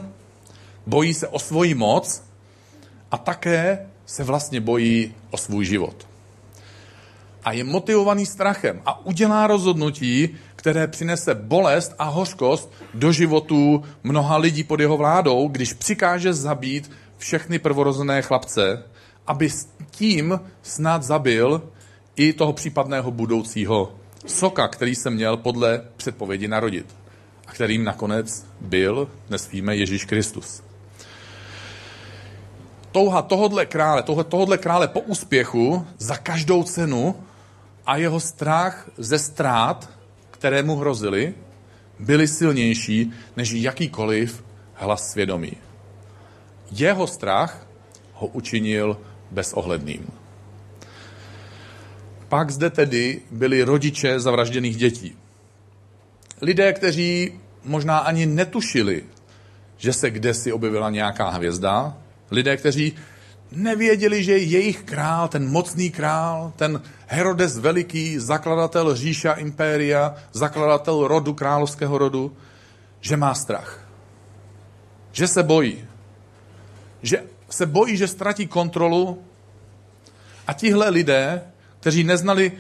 bojí 0.87 1.15
se 1.15 1.29
o 1.29 1.39
svoji 1.39 1.75
moc 1.75 2.23
a 3.11 3.19
také 3.19 3.87
se 4.07 4.25
vlastně 4.25 4.61
bojí 4.61 5.15
o 5.31 5.37
svůj 5.37 5.65
život. 5.65 6.12
A 7.45 7.53
je 7.53 7.65
motivovaný 7.65 8.27
strachem 8.27 8.83
a 8.87 9.07
udělá 9.07 9.47
rozhodnutí, 9.47 10.29
které 10.57 10.87
přinese 10.87 11.35
bolest 11.35 11.95
a 11.99 12.05
hořkost 12.05 12.73
do 12.95 13.13
životů 13.13 13.83
mnoha 14.03 14.37
lidí 14.37 14.65
pod 14.65 14.81
jeho 14.81 14.97
vládou, 14.97 15.49
když 15.49 15.73
přikáže 15.73 16.35
zabít 16.35 16.91
všechny 17.19 17.59
prvorozené 17.59 18.23
chlapce, 18.23 18.83
aby 19.27 19.51
s 19.51 19.69
tím 19.91 20.41
snad 20.63 21.03
zabil 21.03 21.63
i 22.17 22.33
toho 22.33 22.53
případného 22.53 23.11
budoucího 23.11 23.93
soka, 24.27 24.69
který 24.69 24.95
se 24.95 25.11
měl 25.11 25.37
podle 25.37 25.83
předpovědi 25.97 26.49
narodit 26.49 26.87
a 27.47 27.53
kterým 27.53 27.85
nakonec 27.85 28.47
byl, 28.61 29.09
dnes 29.29 29.51
víme, 29.51 29.77
Ježíš 29.77 30.05
Kristus. 30.05 30.63
Touha 32.93 33.23
tohodle 33.23 33.67
krále, 33.67 34.03
tohodle 34.03 34.59
krále 34.59 34.89
po 34.89 35.01
úspěchu 35.01 35.87
za 35.99 36.17
každou 36.17 36.63
cenu 36.63 37.15
a 37.87 37.97
jeho 37.97 38.21
strach 38.21 38.91
ze 38.99 39.19
ztrát, 39.19 39.91
které 40.31 40.63
mu 40.63 40.77
hrozily, 40.77 41.35
byly 41.99 42.29
silnější 42.29 43.13
než 43.37 43.53
jakýkoliv 43.53 44.45
hlas 44.75 45.11
svědomí. 45.11 45.53
Jeho 46.71 47.07
strach 47.07 47.67
ho 48.15 48.27
učinil 48.27 48.97
bezohledným. 49.31 50.07
Pak 52.29 52.51
zde 52.51 52.71
tedy 52.71 53.21
byli 53.31 53.63
rodiče 53.63 54.21
zavražděných 54.21 54.77
dětí. 54.77 55.17
Lidé, 56.43 56.73
kteří 56.73 57.33
možná 57.65 57.99
ani 57.99 58.27
netušili, 58.27 59.05
že 59.77 59.93
se 59.93 60.11
kde 60.11 60.35
si 60.35 60.53
objevila 60.53 60.91
nějaká 60.91 61.29
hvězda. 61.31 61.97
Lidé, 62.31 62.57
kteří 62.57 62.93
nevěděli, 63.57 64.25
že 64.25 64.39
jejich 64.39 64.83
král, 64.83 65.29
ten 65.29 65.51
mocný 65.51 65.91
král, 65.91 66.53
ten 66.57 66.83
Herodes 67.07 67.59
Veliký, 67.59 68.19
zakladatel 68.19 68.97
říša 68.97 69.33
impéria, 69.33 70.15
zakladatel 70.33 71.09
rodu, 71.09 71.35
královského 71.35 71.99
rodu, 71.99 72.37
že 73.01 73.17
má 73.17 73.35
strach. 73.35 73.89
Že 75.13 75.29
se 75.29 75.43
bojí. 75.43 75.85
Že 77.03 77.23
se 77.51 77.67
bojí, 77.67 77.97
že 77.97 78.09
ztratí 78.09 78.47
kontrolu 78.47 79.23
a 80.47 80.53
tihle 80.53 80.91
lidé 80.91 81.43
kteří 81.83 82.05
neznali 82.05 82.53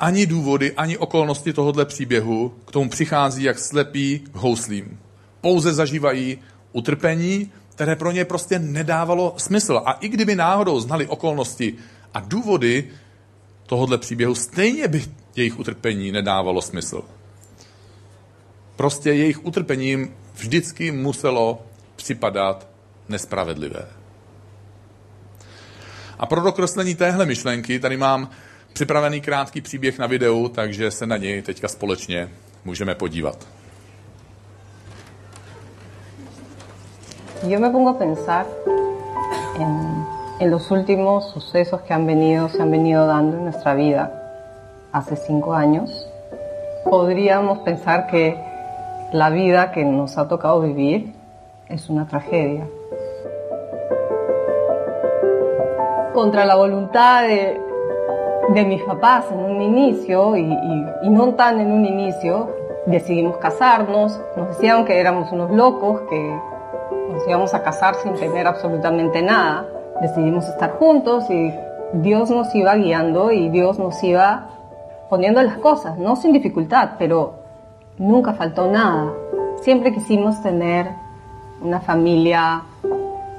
ani 0.00 0.26
důvody, 0.26 0.72
ani 0.72 0.98
okolnosti 0.98 1.52
tohohle 1.52 1.84
příběhu, 1.84 2.54
k 2.64 2.70
tomu 2.70 2.90
přichází 2.90 3.42
jak 3.42 3.58
slepí 3.58 4.18
k 4.18 4.34
houslím. 4.36 4.98
Pouze 5.40 5.74
zažívají 5.74 6.38
utrpení, 6.72 7.52
které 7.74 7.96
pro 7.96 8.10
ně 8.10 8.24
prostě 8.24 8.58
nedávalo 8.58 9.34
smysl. 9.36 9.82
A 9.84 9.92
i 9.92 10.08
kdyby 10.08 10.34
náhodou 10.34 10.80
znali 10.80 11.06
okolnosti 11.06 11.74
a 12.14 12.20
důvody 12.20 12.90
tohohle 13.66 13.98
příběhu, 13.98 14.34
stejně 14.34 14.88
by 14.88 15.04
jejich 15.36 15.58
utrpení 15.58 16.12
nedávalo 16.12 16.62
smysl. 16.62 17.02
Prostě 18.76 19.12
jejich 19.12 19.44
utrpením 19.44 20.14
vždycky 20.34 20.92
muselo 20.92 21.66
připadat 21.96 22.68
nespravedlivé. 23.08 23.86
A 26.18 26.26
pro 26.26 26.40
dokreslení 26.40 26.94
téhle 26.94 27.26
myšlenky 27.26 27.78
tady 27.78 27.96
mám 27.96 28.30
připravený 28.72 29.20
krátký 29.20 29.60
příběh 29.60 29.98
na 29.98 30.06
videu, 30.06 30.48
takže 30.48 30.90
se 30.90 31.06
na 31.06 31.16
něj 31.16 31.42
teďka 31.42 31.68
společně 31.68 32.30
můžeme 32.64 32.94
podívat. 32.94 33.48
Yo 37.48 37.60
me 37.60 37.68
pongo 37.68 37.90
a 37.90 37.98
pensar 37.98 38.46
en, 39.58 40.50
los 40.50 40.70
últimos 40.70 41.30
sucesos 41.30 41.82
que 41.82 41.92
han 41.92 42.06
venido, 42.06 42.48
se 42.48 42.60
han 42.60 42.70
venido 42.70 43.06
dando 43.06 43.36
en 43.36 43.44
nuestra 43.44 43.74
vida 43.74 44.12
hace 44.92 45.16
cinco 45.16 45.54
años. 45.54 46.08
Podríamos 46.88 47.58
pensar 47.60 48.06
que 48.06 48.38
la 49.12 49.30
vida 49.30 49.72
que 49.72 49.84
nos 49.84 50.16
ha 50.16 50.26
tocado 50.28 50.60
vivir 50.60 51.14
es 51.68 51.88
una 51.88 52.06
tragedia. 52.06 52.66
contra 56.14 56.44
la 56.44 56.54
voluntad 56.54 57.24
de, 57.24 57.60
de 58.50 58.64
mis 58.64 58.80
papás 58.84 59.26
en 59.32 59.40
un 59.40 59.60
inicio 59.60 60.36
y, 60.36 60.42
y, 60.42 60.86
y, 61.02 61.10
no 61.10 61.34
tan 61.34 61.58
en 61.58 61.72
un 61.72 61.84
inicio, 61.84 62.50
decidimos 62.86 63.38
casarnos, 63.38 64.20
nos 64.36 64.48
decían 64.50 64.84
que 64.84 65.00
éramos 65.00 65.32
unos 65.32 65.50
locos, 65.50 66.02
que 66.08 66.38
nos 67.14 67.28
íbamos 67.28 67.54
a 67.54 67.62
casar 67.62 67.94
sin 67.96 68.14
tener 68.14 68.46
absolutamente 68.46 69.22
nada, 69.22 69.66
decidimos 70.00 70.48
estar 70.48 70.72
juntos 70.72 71.30
y 71.30 71.54
Dios 71.92 72.28
nos 72.30 72.52
iba 72.54 72.74
guiando 72.74 73.30
y 73.30 73.48
Dios 73.50 73.78
nos 73.78 74.02
iba 74.02 74.48
poniendo 75.08 75.40
las 75.42 75.58
cosas, 75.58 75.96
no 75.96 76.16
sin 76.16 76.32
dificultad, 76.32 76.90
pero 76.98 77.34
nunca 77.98 78.34
faltó 78.34 78.66
nada. 78.66 79.12
Siempre 79.60 79.92
quisimos 79.92 80.42
tener 80.42 80.88
una 81.62 81.80
familia 81.80 82.62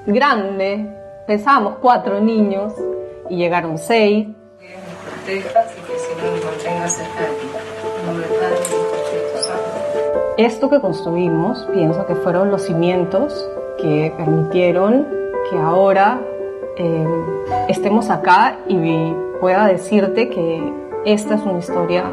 grande, 0.05 0.89
pensábamos 1.27 1.75
cuatro 1.81 2.21
niños 2.21 2.73
y 3.29 3.35
llegaron 3.35 3.77
seis. 3.77 4.29
Esto 10.38 10.69
que 10.69 10.79
construimos, 10.79 11.65
pienso 11.73 12.05
que 12.05 12.15
fueron 12.15 12.51
los 12.51 12.63
cimientos 12.63 13.49
que 13.77 14.13
permitieron 14.17 15.07
que 15.49 15.57
ahora 15.57 16.19
eh, 16.77 17.07
estemos 17.67 18.09
acá 18.09 18.57
y 18.67 19.13
pueda 19.39 19.67
decirte 19.67 20.29
que 20.29 20.73
esta 21.05 21.35
es 21.35 21.41
una 21.43 21.59
historia 21.59 22.05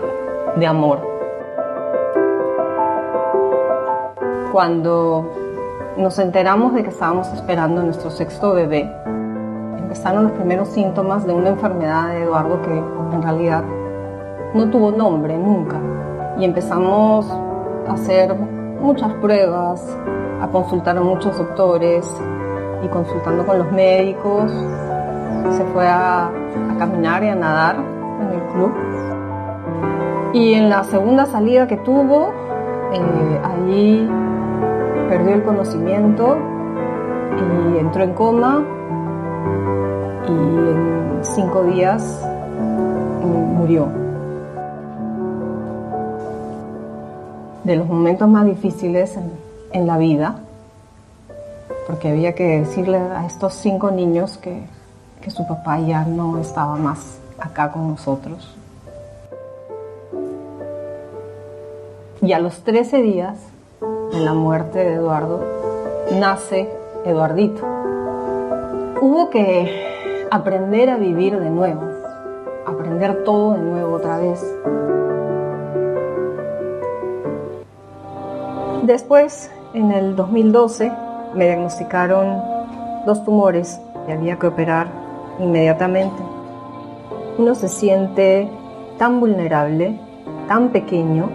de 0.56 0.66
amor. 0.66 1.00
Cuando 4.52 5.30
nos 5.96 6.18
enteramos 6.18 6.74
de 6.74 6.82
que 6.82 6.90
estábamos 6.90 7.32
esperando 7.32 7.82
nuestro 7.82 8.10
sexto 8.10 8.52
bebé, 8.54 8.90
empezaron 9.78 10.24
los 10.24 10.32
primeros 10.32 10.68
síntomas 10.68 11.26
de 11.26 11.32
una 11.32 11.50
enfermedad 11.50 12.08
de 12.08 12.22
Eduardo 12.22 12.60
que 12.62 12.70
en 12.70 13.22
realidad 13.22 13.64
no 14.54 14.70
tuvo 14.70 14.90
nombre 14.90 15.36
nunca. 15.36 15.80
Y 16.38 16.44
empezamos 16.44 17.30
a 17.88 17.92
hacer 17.92 18.34
muchas 18.82 19.12
pruebas, 19.14 19.80
a 20.40 20.48
consultar 20.48 20.98
a 20.98 21.00
muchos 21.00 21.38
doctores 21.38 22.04
y 22.84 22.88
consultando 22.88 23.46
con 23.46 23.58
los 23.58 23.72
médicos. 23.72 24.50
Se 25.50 25.64
fue 25.72 25.86
a, 25.86 26.30
caminar 26.78 27.22
y 27.22 27.28
a 27.28 27.34
nadar 27.34 27.76
en 27.76 28.28
el 28.32 28.42
club. 28.52 28.72
Y 30.34 30.54
en 30.54 30.68
la 30.68 30.82
segunda 30.84 31.26
salida 31.26 31.66
que 31.68 31.76
tuvo, 31.78 32.32
eh, 32.92 33.40
allí 33.44 34.08
perdió 35.08 35.34
el 35.34 35.42
conocimiento 35.44 36.38
y 37.38 37.78
entró 37.78 38.02
en 38.02 38.14
coma 38.14 38.64
y 40.26 40.32
en 40.32 41.18
cinco 41.22 41.64
días 41.64 42.26
mm, 43.22 43.56
murió. 43.58 44.01
De 47.64 47.76
los 47.76 47.86
momentos 47.86 48.28
más 48.28 48.44
difíciles 48.44 49.16
en, 49.16 49.30
en 49.72 49.86
la 49.86 49.98
vida, 49.98 50.40
porque 51.86 52.10
había 52.10 52.34
que 52.34 52.60
decirle 52.60 52.98
a 52.98 53.26
estos 53.26 53.54
cinco 53.54 53.90
niños 53.90 54.38
que, 54.38 54.62
que 55.20 55.30
su 55.30 55.46
papá 55.46 55.78
ya 55.80 56.04
no 56.04 56.38
estaba 56.38 56.76
más 56.76 57.18
acá 57.38 57.72
con 57.72 57.88
nosotros. 57.88 58.54
Y 62.20 62.32
a 62.32 62.38
los 62.38 62.62
13 62.62 63.02
días 63.02 63.36
de 64.12 64.20
la 64.20 64.32
muerte 64.32 64.78
de 64.78 64.94
Eduardo, 64.94 65.44
nace 66.20 66.68
Eduardito. 67.04 67.66
Hubo 69.00 69.30
que 69.30 70.28
aprender 70.30 70.88
a 70.90 70.96
vivir 70.96 71.38
de 71.38 71.50
nuevo, 71.50 71.82
aprender 72.64 73.24
todo 73.24 73.54
de 73.54 73.62
nuevo 73.62 73.96
otra 73.96 74.18
vez. 74.18 74.40
Después, 78.82 79.48
en 79.74 79.92
el 79.92 80.16
2012, 80.16 80.90
me 81.34 81.44
diagnosticaron 81.44 82.42
dos 83.06 83.22
tumores 83.24 83.80
y 84.08 84.10
había 84.10 84.40
que 84.40 84.48
operar 84.48 84.88
inmediatamente. 85.38 86.20
Uno 87.38 87.54
se 87.54 87.68
siente 87.68 88.48
tan 88.98 89.20
vulnerable, 89.20 89.98
tan 90.48 90.70
pequeño, 90.70 91.30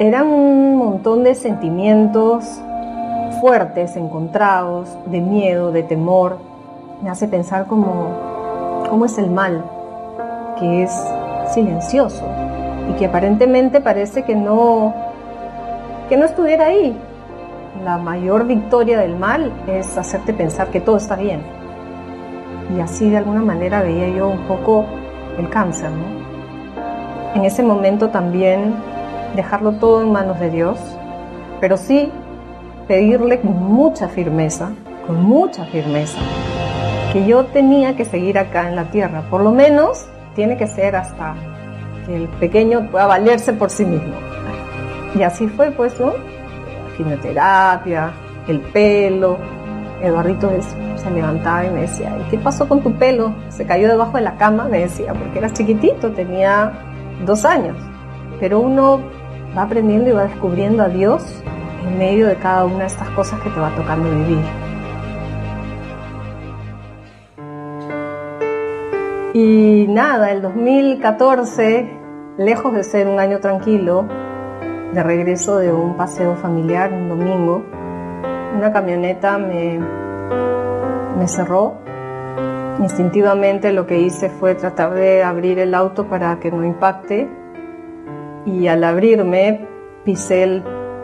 eran 0.00 0.26
un 0.26 0.76
montón 0.76 1.22
de 1.22 1.36
sentimientos 1.36 2.60
fuertes, 3.40 3.96
encontrados, 3.96 4.88
de 5.06 5.20
miedo, 5.20 5.70
de 5.70 5.84
temor. 5.84 6.38
Me 7.02 7.10
hace 7.10 7.28
pensar 7.28 7.66
cómo, 7.68 8.82
cómo 8.88 9.04
es 9.04 9.16
el 9.16 9.30
mal, 9.30 9.64
que 10.58 10.82
es 10.82 10.92
silencioso 11.54 12.24
y 12.90 12.94
que 12.94 13.06
aparentemente 13.06 13.80
parece 13.80 14.24
que 14.24 14.34
no, 14.34 14.92
que 16.10 16.16
no 16.16 16.26
estuviera 16.26 16.66
ahí. 16.66 16.94
La 17.84 17.96
mayor 17.96 18.46
victoria 18.46 18.98
del 18.98 19.16
mal 19.16 19.52
es 19.68 19.96
hacerte 19.96 20.34
pensar 20.34 20.68
que 20.68 20.80
todo 20.80 20.96
está 20.96 21.14
bien. 21.14 21.40
Y 22.76 22.80
así 22.80 23.08
de 23.08 23.18
alguna 23.18 23.42
manera 23.42 23.80
veía 23.80 24.08
yo 24.08 24.28
un 24.28 24.40
poco 24.40 24.86
el 25.38 25.48
cáncer. 25.48 25.90
¿no? 25.90 27.36
En 27.36 27.44
ese 27.44 27.62
momento 27.62 28.08
también 28.08 28.74
dejarlo 29.36 29.72
todo 29.74 30.02
en 30.02 30.10
manos 30.10 30.40
de 30.40 30.50
Dios, 30.50 30.78
pero 31.60 31.76
sí 31.76 32.10
pedirle 32.88 33.40
con 33.40 33.56
mucha 33.56 34.08
firmeza, 34.08 34.72
con 35.06 35.22
mucha 35.22 35.64
firmeza, 35.66 36.18
que 37.12 37.24
yo 37.24 37.46
tenía 37.46 37.94
que 37.94 38.04
seguir 38.04 38.36
acá 38.36 38.68
en 38.68 38.74
la 38.74 38.90
tierra. 38.90 39.22
Por 39.30 39.42
lo 39.42 39.52
menos 39.52 40.06
tiene 40.34 40.56
que 40.56 40.66
ser 40.66 40.96
hasta 40.96 41.36
que 42.04 42.16
el 42.16 42.28
pequeño 42.28 42.90
pueda 42.90 43.06
valerse 43.06 43.52
por 43.52 43.70
sí 43.70 43.84
mismo. 43.84 44.29
Y 45.14 45.22
así 45.22 45.48
fue, 45.48 45.70
pues, 45.70 45.98
¿no? 46.00 46.12
La 46.12 46.96
quimioterapia, 46.96 48.12
el 48.48 48.60
pelo. 48.60 49.38
Eduardito 50.02 50.50
se 50.96 51.10
levantaba 51.10 51.66
y 51.66 51.70
me 51.70 51.82
decía, 51.82 52.16
¿y 52.18 52.30
qué 52.30 52.38
pasó 52.38 52.66
con 52.66 52.80
tu 52.80 52.92
pelo? 52.94 53.34
Se 53.48 53.66
cayó 53.66 53.86
debajo 53.88 54.16
de 54.16 54.22
la 54.22 54.36
cama, 54.36 54.64
me 54.64 54.80
decía, 54.80 55.12
porque 55.12 55.38
era 55.38 55.52
chiquitito, 55.52 56.10
tenía 56.12 56.72
dos 57.26 57.44
años. 57.44 57.76
Pero 58.38 58.60
uno 58.60 59.00
va 59.56 59.62
aprendiendo 59.62 60.08
y 60.08 60.12
va 60.12 60.24
descubriendo 60.24 60.82
a 60.82 60.88
Dios 60.88 61.42
en 61.86 61.98
medio 61.98 62.28
de 62.28 62.36
cada 62.36 62.64
una 62.64 62.78
de 62.78 62.86
estas 62.86 63.10
cosas 63.10 63.40
que 63.40 63.50
te 63.50 63.60
va 63.60 63.74
tocando 63.74 64.08
vivir. 64.10 64.44
Y 69.32 69.86
nada, 69.88 70.32
el 70.32 70.42
2014, 70.42 71.88
lejos 72.38 72.74
de 72.74 72.82
ser 72.82 73.06
un 73.06 73.20
año 73.20 73.38
tranquilo, 73.38 74.08
de 74.92 75.02
regreso 75.02 75.58
de 75.58 75.72
un 75.72 75.96
paseo 75.96 76.34
familiar 76.36 76.92
un 76.92 77.08
domingo, 77.08 77.64
una 78.56 78.72
camioneta 78.72 79.38
me, 79.38 79.78
me 81.18 81.28
cerró. 81.28 81.78
Instintivamente 82.80 83.72
lo 83.72 83.86
que 83.86 84.00
hice 84.00 84.30
fue 84.30 84.54
tratar 84.54 84.94
de 84.94 85.22
abrir 85.22 85.58
el 85.58 85.74
auto 85.74 86.08
para 86.08 86.40
que 86.40 86.50
no 86.50 86.64
impacte 86.64 87.28
y 88.46 88.68
al 88.68 88.82
abrirme 88.84 89.66
pisé 90.04 90.62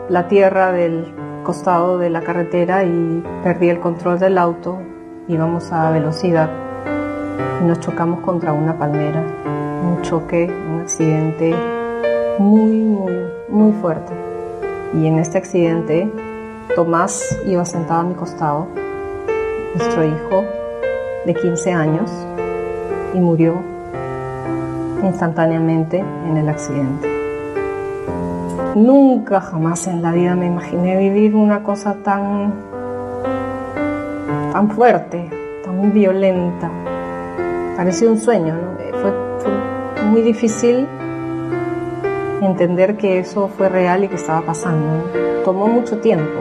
la 0.09 0.27
tierra 0.27 0.71
del 0.71 1.13
costado 1.43 1.97
de 1.97 2.09
la 2.09 2.21
carretera 2.21 2.83
y 2.83 3.23
perdí 3.43 3.69
el 3.69 3.79
control 3.79 4.19
del 4.19 4.37
auto. 4.37 4.79
Íbamos 5.27 5.71
a 5.71 5.91
velocidad 5.91 6.49
y 7.61 7.65
nos 7.65 7.79
chocamos 7.79 8.21
contra 8.21 8.53
una 8.53 8.77
palmera. 8.77 9.23
Un 9.83 10.01
choque, 10.01 10.49
un 10.69 10.81
accidente 10.81 11.53
muy, 12.39 12.81
muy, 12.81 13.36
muy 13.49 13.73
fuerte. 13.73 14.13
Y 14.93 15.07
en 15.07 15.19
este 15.19 15.37
accidente, 15.37 16.11
Tomás 16.75 17.37
iba 17.45 17.65
sentado 17.65 18.01
a 18.01 18.03
mi 18.03 18.13
costado, 18.13 18.67
nuestro 19.75 20.03
hijo 20.03 20.43
de 21.25 21.33
15 21.33 21.71
años, 21.71 22.11
y 23.13 23.19
murió 23.19 23.61
instantáneamente 25.03 25.99
en 25.99 26.37
el 26.37 26.49
accidente. 26.49 27.07
Nunca 28.75 29.41
jamás 29.41 29.87
en 29.87 30.01
la 30.01 30.11
vida 30.11 30.35
me 30.35 30.47
imaginé 30.47 30.97
vivir 30.97 31.35
una 31.35 31.63
cosa 31.63 31.95
tan, 32.03 32.53
tan 34.51 34.69
fuerte, 34.71 35.29
tan 35.63 35.93
violenta. 35.93 36.69
Parecía 37.75 38.09
un 38.09 38.19
sueño, 38.19 38.55
fue, 39.01 39.13
muy 40.05 40.21
difícil 40.21 40.87
entender 42.41 42.97
que 42.97 43.19
eso 43.19 43.47
fue 43.47 43.69
real 43.69 44.03
y 44.03 44.07
que 44.07 44.15
estaba 44.15 44.41
pasando. 44.41 45.09
Tomó 45.43 45.67
mucho 45.67 45.97
tiempo 45.99 46.39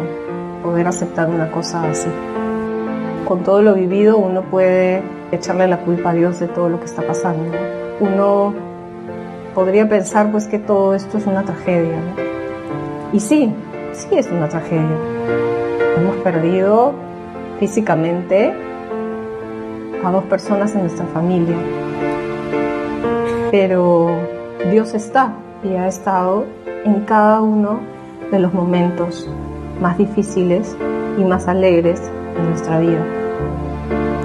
poder 0.62 0.87
aceptar 0.87 1.28
una 1.28 1.50
cosa 1.50 1.88
así. 1.88 2.09
Con 3.26 3.42
todo 3.42 3.62
lo 3.62 3.74
vivido 3.74 4.18
uno 4.18 4.42
puede 4.42 5.02
echarle 5.32 5.66
la 5.66 5.78
culpa 5.78 6.11
a 6.11 6.14
Dios 6.14 6.38
de 6.40 6.48
todo 6.48 6.68
lo 6.68 6.78
que 6.78 6.87
está 6.87 7.02
pasando. 7.02 7.56
Uno 8.00 8.54
podría 9.54 9.88
pensar 9.88 10.30
pues 10.30 10.46
que 10.46 10.59
todo 10.59 10.94
esto 10.94 11.18
es 11.18 11.26
una 11.26 11.44
tragedia. 11.44 11.98
Y 13.12 13.20
sí, 13.20 13.52
sí 13.92 14.09
es 14.12 14.30
una 14.30 14.48
tragedia. 14.48 14.96
Hemos 15.96 16.16
perdido 16.16 16.92
físicamente 17.59 18.52
a 20.04 20.11
dos 20.11 20.24
personas 20.24 20.74
en 20.74 20.82
nuestra 20.82 21.06
familia. 21.06 21.56
Pero 23.50 24.11
Dios 24.70 24.92
está 24.94 25.32
y 25.66 25.76
ha 25.76 25.88
estado 25.88 26.44
en 26.85 27.00
cada 27.00 27.40
uno 27.40 27.81
de 28.31 28.38
los 28.38 28.52
momentos 28.52 29.29
más 29.81 29.98
difíciles 29.98 30.76
y 31.18 31.24
más 31.24 31.48
alegres 31.48 32.00
de 32.37 32.42
nuestra 32.42 32.79
vida. 32.81 33.05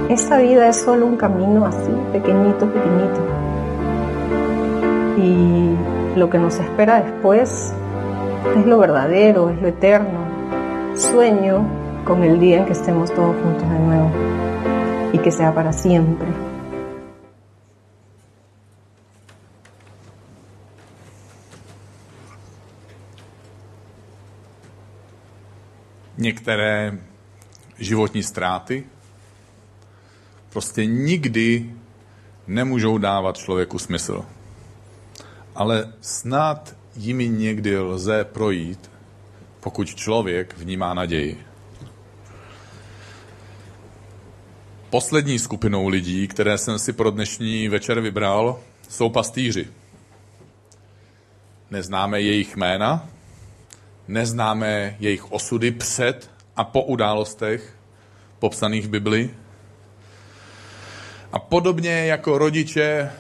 esta 0.09 0.39
vida 0.39 0.67
es 0.67 0.81
solo 0.81 1.05
un 1.05 1.15
camino 1.15 1.65
así, 1.65 1.91
pequeñito, 2.11 2.65
pequeñito. 2.67 3.19
Y 5.17 6.17
lo 6.19 6.29
que 6.29 6.37
nos 6.37 6.59
espera 6.59 7.01
después 7.01 7.73
es 8.57 8.65
lo 8.65 8.77
verdadero, 8.79 9.49
es 9.49 9.61
lo 9.61 9.67
eterno. 9.69 10.19
Sueño 10.95 11.65
con 12.05 12.23
el 12.23 12.39
día 12.39 12.57
en 12.59 12.65
que 12.65 12.73
estemos 12.73 13.13
todos 13.13 13.35
juntos 13.41 13.69
de 13.69 13.79
nuevo 13.79 14.09
y 15.13 15.17
que 15.19 15.31
sea 15.31 15.53
para 15.53 15.71
siempre. 15.71 16.27
Některé 26.21 26.97
životní 27.79 28.23
ztráty 28.23 28.83
prostě 30.49 30.85
nikdy 30.85 31.73
nemůžou 32.47 32.97
dávat 32.97 33.37
člověku 33.37 33.79
smysl. 33.79 34.25
Ale 35.55 35.93
snad 36.01 36.75
jimi 36.95 37.29
někdy 37.29 37.77
lze 37.79 38.23
projít, 38.23 38.91
pokud 39.59 39.95
člověk 39.95 40.57
vnímá 40.57 40.93
naději. 40.93 41.43
Poslední 44.89 45.39
skupinou 45.39 45.87
lidí, 45.87 46.27
které 46.27 46.57
jsem 46.57 46.79
si 46.79 46.93
pro 46.93 47.11
dnešní 47.11 47.69
večer 47.69 47.99
vybral, 48.01 48.59
jsou 48.89 49.09
pastýři. 49.09 49.67
Neznáme 51.71 52.21
jejich 52.21 52.55
jména, 52.55 53.09
neznáme 54.07 54.95
jejich 54.99 55.31
osudy 55.31 55.71
před 55.71 56.31
a 56.55 56.63
po 56.63 56.81
událostech 56.81 57.77
popsaných 58.39 58.85
v 58.85 58.89
Bibli. 58.89 59.29
A 61.31 61.39
podobně 61.39 62.05
jako 62.05 62.37
rodiče 62.37 63.11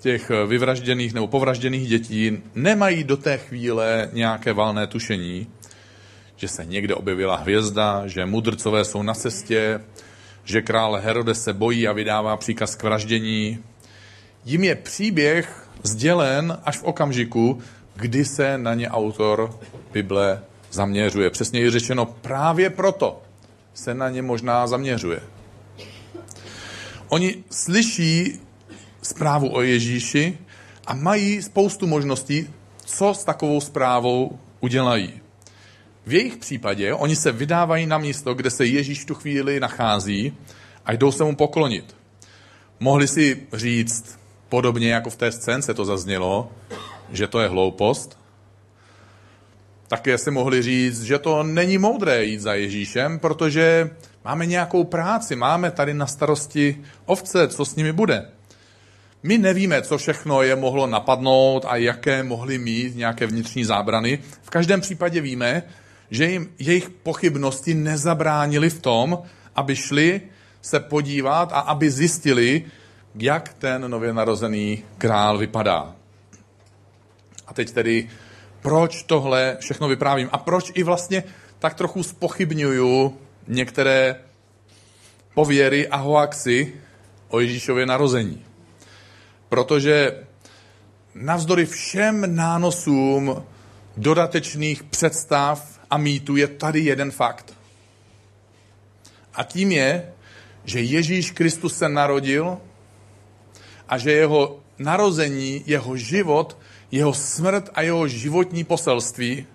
těch 0.00 0.30
vyvražděných 0.46 1.14
nebo 1.14 1.26
povražděných 1.26 1.88
dětí 1.88 2.42
nemají 2.54 3.04
do 3.04 3.16
té 3.16 3.38
chvíle 3.38 4.10
nějaké 4.12 4.52
valné 4.52 4.86
tušení, 4.86 5.46
že 6.36 6.48
se 6.48 6.64
někde 6.64 6.94
objevila 6.94 7.36
hvězda, 7.36 8.06
že 8.06 8.26
mudrcové 8.26 8.84
jsou 8.84 9.02
na 9.02 9.14
cestě, 9.14 9.80
že 10.44 10.62
král 10.62 11.00
Herodes 11.02 11.44
se 11.44 11.52
bojí 11.52 11.88
a 11.88 11.92
vydává 11.92 12.36
příkaz 12.36 12.74
k 12.74 12.82
vraždění. 12.82 13.58
Jim 14.44 14.64
je 14.64 14.74
příběh 14.74 15.68
sdělen 15.82 16.58
až 16.64 16.78
v 16.78 16.84
okamžiku, 16.84 17.62
kdy 17.96 18.24
se 18.24 18.58
na 18.58 18.74
ně 18.74 18.88
autor 18.88 19.58
Bible 19.92 20.42
zaměřuje. 20.70 21.30
Přesně 21.30 21.60
je 21.60 21.70
řečeno, 21.70 22.06
právě 22.06 22.70
proto 22.70 23.22
se 23.74 23.94
na 23.94 24.08
ně 24.08 24.22
možná 24.22 24.66
zaměřuje. 24.66 25.20
Oni 27.08 27.44
slyší 27.50 28.40
zprávu 29.02 29.54
o 29.54 29.62
Ježíši 29.62 30.38
a 30.86 30.94
mají 30.94 31.42
spoustu 31.42 31.86
možností, 31.86 32.50
co 32.84 33.14
s 33.14 33.24
takovou 33.24 33.60
zprávou 33.60 34.38
udělají. 34.60 35.20
V 36.06 36.12
jejich 36.12 36.36
případě 36.36 36.94
oni 36.94 37.16
se 37.16 37.32
vydávají 37.32 37.86
na 37.86 37.98
místo, 37.98 38.34
kde 38.34 38.50
se 38.50 38.66
Ježíš 38.66 39.02
v 39.02 39.06
tu 39.06 39.14
chvíli 39.14 39.60
nachází 39.60 40.32
a 40.84 40.92
jdou 40.92 41.12
se 41.12 41.24
mu 41.24 41.36
poklonit. 41.36 41.96
Mohli 42.80 43.08
si 43.08 43.46
říct, 43.52 44.18
podobně 44.48 44.92
jako 44.92 45.10
v 45.10 45.16
té 45.16 45.32
scénce 45.32 45.74
to 45.74 45.84
zaznělo, 45.84 46.52
že 47.12 47.26
to 47.26 47.40
je 47.40 47.48
hloupost. 47.48 48.18
Také 49.88 50.18
si 50.18 50.30
mohli 50.30 50.62
říct, 50.62 51.02
že 51.02 51.18
to 51.18 51.42
není 51.42 51.78
moudré 51.78 52.24
jít 52.24 52.40
za 52.40 52.54
Ježíšem, 52.54 53.18
protože 53.18 53.90
máme 54.24 54.46
nějakou 54.46 54.84
práci, 54.84 55.36
máme 55.36 55.70
tady 55.70 55.94
na 55.94 56.06
starosti 56.06 56.80
ovce, 57.06 57.48
co 57.48 57.64
s 57.64 57.76
nimi 57.76 57.92
bude. 57.92 58.28
My 59.22 59.38
nevíme, 59.38 59.82
co 59.82 59.98
všechno 59.98 60.42
je 60.42 60.56
mohlo 60.56 60.86
napadnout 60.86 61.64
a 61.68 61.76
jaké 61.76 62.22
mohly 62.22 62.58
mít 62.58 62.96
nějaké 62.96 63.26
vnitřní 63.26 63.64
zábrany. 63.64 64.18
V 64.42 64.50
každém 64.50 64.80
případě 64.80 65.20
víme, 65.20 65.62
že 66.10 66.24
jim 66.30 66.48
jejich 66.58 66.90
pochybnosti 66.90 67.74
nezabránili 67.74 68.70
v 68.70 68.80
tom, 68.80 69.22
aby 69.56 69.76
šli 69.76 70.20
se 70.62 70.80
podívat 70.80 71.52
a 71.52 71.60
aby 71.60 71.90
zjistili, 71.90 72.64
jak 73.14 73.54
ten 73.54 73.90
nově 73.90 74.12
narozený 74.12 74.82
král 74.98 75.38
vypadá. 75.38 75.94
A 77.46 77.54
teď 77.54 77.70
tedy, 77.70 78.08
proč 78.60 79.02
tohle 79.02 79.56
všechno 79.60 79.88
vyprávím 79.88 80.28
a 80.32 80.38
proč 80.38 80.72
i 80.74 80.82
vlastně 80.82 81.24
tak 81.58 81.74
trochu 81.74 82.02
spochybňuju 82.02 83.18
některé 83.48 84.16
pověry 85.34 85.88
a 85.88 85.96
hoaxy 85.96 86.72
o 87.28 87.40
Ježíšově 87.40 87.86
narození. 87.86 88.44
Protože 89.48 90.24
navzdory 91.14 91.66
všem 91.66 92.36
nánosům 92.36 93.44
dodatečných 93.96 94.82
představ 94.82 95.80
a 95.90 95.98
mýtu 95.98 96.36
je 96.36 96.48
tady 96.48 96.80
jeden 96.80 97.10
fakt. 97.10 97.54
A 99.34 99.44
tím 99.44 99.72
je, 99.72 100.12
že 100.64 100.80
Ježíš 100.80 101.30
Kristus 101.30 101.78
se 101.78 101.88
narodil 101.88 102.58
a 103.88 103.98
že 103.98 104.12
jeho 104.12 104.60
narození, 104.78 105.62
jeho 105.66 105.96
život, 105.96 106.58
jeho 106.94 107.14
smrt 107.14 107.70
a 107.74 107.82
jeho 107.82 108.08
životní 108.08 108.64
poselství 108.64 109.46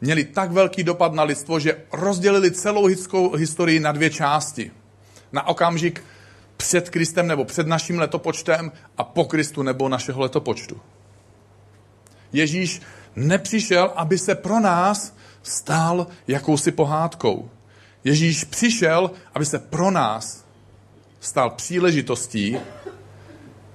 měli 0.00 0.24
tak 0.24 0.52
velký 0.52 0.84
dopad 0.84 1.12
na 1.12 1.22
lidstvo, 1.22 1.60
že 1.60 1.76
rozdělili 1.92 2.50
celou 2.50 2.86
historii 3.36 3.80
na 3.80 3.92
dvě 3.92 4.10
části. 4.10 4.70
Na 5.32 5.46
okamžik 5.46 6.04
před 6.56 6.90
Kristem 6.90 7.26
nebo 7.26 7.44
před 7.44 7.66
naším 7.66 7.98
letopočtem 7.98 8.72
a 8.98 9.04
po 9.04 9.24
Kristu 9.24 9.62
nebo 9.62 9.88
našeho 9.88 10.20
letopočtu. 10.20 10.80
Ježíš 12.32 12.80
nepřišel, 13.16 13.92
aby 13.96 14.18
se 14.18 14.34
pro 14.34 14.60
nás 14.60 15.16
stál 15.42 16.06
jakousi 16.28 16.72
pohádkou. 16.72 17.50
Ježíš 18.04 18.44
přišel, 18.44 19.10
aby 19.34 19.46
se 19.46 19.58
pro 19.58 19.90
nás 19.90 20.44
stal 21.20 21.50
příležitostí 21.50 22.58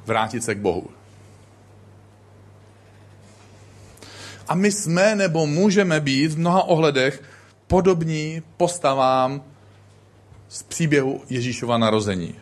vrátit 0.05 0.43
se 0.43 0.55
k 0.55 0.59
Bohu. 0.59 1.00
A 4.47 4.55
my 4.55 4.71
jsme 4.71 5.15
nebo 5.15 5.47
můžeme 5.47 5.99
být 5.99 6.31
v 6.31 6.39
mnoha 6.39 6.63
ohledech 6.63 7.23
podobní 7.67 8.41
postavám 8.57 9.43
z 10.49 10.63
příběhu 10.63 11.21
Ježíšova 11.29 11.77
narození. 11.77 12.35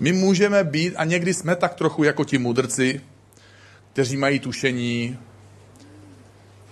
My 0.00 0.12
můžeme 0.12 0.64
být, 0.64 0.94
a 0.96 1.04
někdy 1.04 1.34
jsme 1.34 1.56
tak 1.56 1.74
trochu 1.74 2.04
jako 2.04 2.24
ti 2.24 2.38
mudrci, 2.38 3.00
kteří 3.92 4.16
mají 4.16 4.38
tušení, 4.38 5.18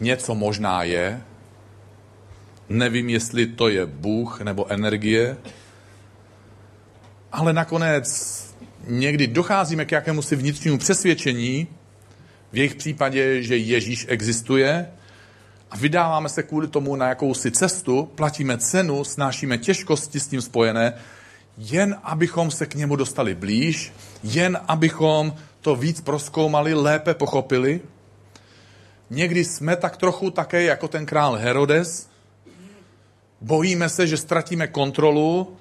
něco 0.01 0.35
možná 0.35 0.83
je, 0.83 1.23
nevím, 2.69 3.09
jestli 3.09 3.47
to 3.47 3.69
je 3.69 3.87
Bůh 3.87 4.41
nebo 4.41 4.73
energie, 4.73 5.37
ale 7.33 7.53
nakonec 7.53 8.07
někdy 8.87 9.27
docházíme 9.27 9.85
k 9.85 9.93
jakému 9.93 10.23
si 10.23 10.37
vnitřnímu 10.37 10.79
přesvědčení, 10.79 11.67
v 12.53 12.57
jejich 12.57 12.75
případě, 12.75 13.43
že 13.43 13.57
Ježíš 13.57 14.07
existuje 14.09 14.91
a 15.71 15.77
vydáváme 15.77 16.29
se 16.29 16.43
kvůli 16.43 16.69
tomu 16.69 16.97
na 16.97 17.09
jakousi 17.09 17.51
cestu, 17.51 18.11
platíme 18.15 18.59
cenu, 18.59 19.05
snášíme 19.05 19.59
těžkosti 19.59 20.21
s 20.21 20.29
tím 20.29 20.43
spojené, 20.43 20.93
jen 21.59 21.97
abychom 22.03 22.51
se 22.51 22.67
k 22.67 22.75
němu 22.75 22.97
dostali 22.97 23.35
blíž, 23.35 23.93
jen 24.23 24.61
abychom 24.69 25.35
to 25.61 25.77
víc 25.77 26.01
proskoumali, 26.01 26.75
lépe 26.75 27.15
pochopili. 27.15 27.81
Někdy 29.11 29.45
jsme 29.45 29.77
tak 29.77 29.97
trochu 29.97 30.31
také 30.31 30.63
jako 30.63 30.89
ten 30.89 31.07
král 31.07 31.35
Herodes. 31.35 32.09
Bojíme 33.41 33.89
se, 33.89 34.07
že 34.07 34.17
ztratíme 34.17 34.67
kontrolu, 34.67 35.57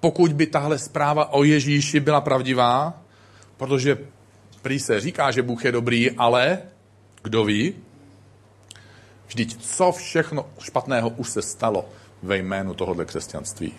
pokud 0.00 0.32
by 0.32 0.46
tahle 0.46 0.78
zpráva 0.78 1.32
o 1.32 1.44
Ježíši 1.44 2.00
byla 2.00 2.20
pravdivá, 2.20 3.02
protože 3.56 3.98
prý 4.64 4.80
se 4.80 5.00
říká, 5.00 5.30
že 5.30 5.42
Bůh 5.42 5.64
je 5.64 5.72
dobrý, 5.72 6.10
ale 6.10 6.58
kdo 7.22 7.44
ví? 7.44 7.74
Vždyť 9.26 9.56
co 9.60 9.92
všechno 9.92 10.46
špatného 10.58 11.08
už 11.08 11.28
se 11.28 11.42
stalo 11.42 11.88
ve 12.22 12.36
jménu 12.36 12.74
tohohle 12.74 13.04
křesťanství. 13.04 13.72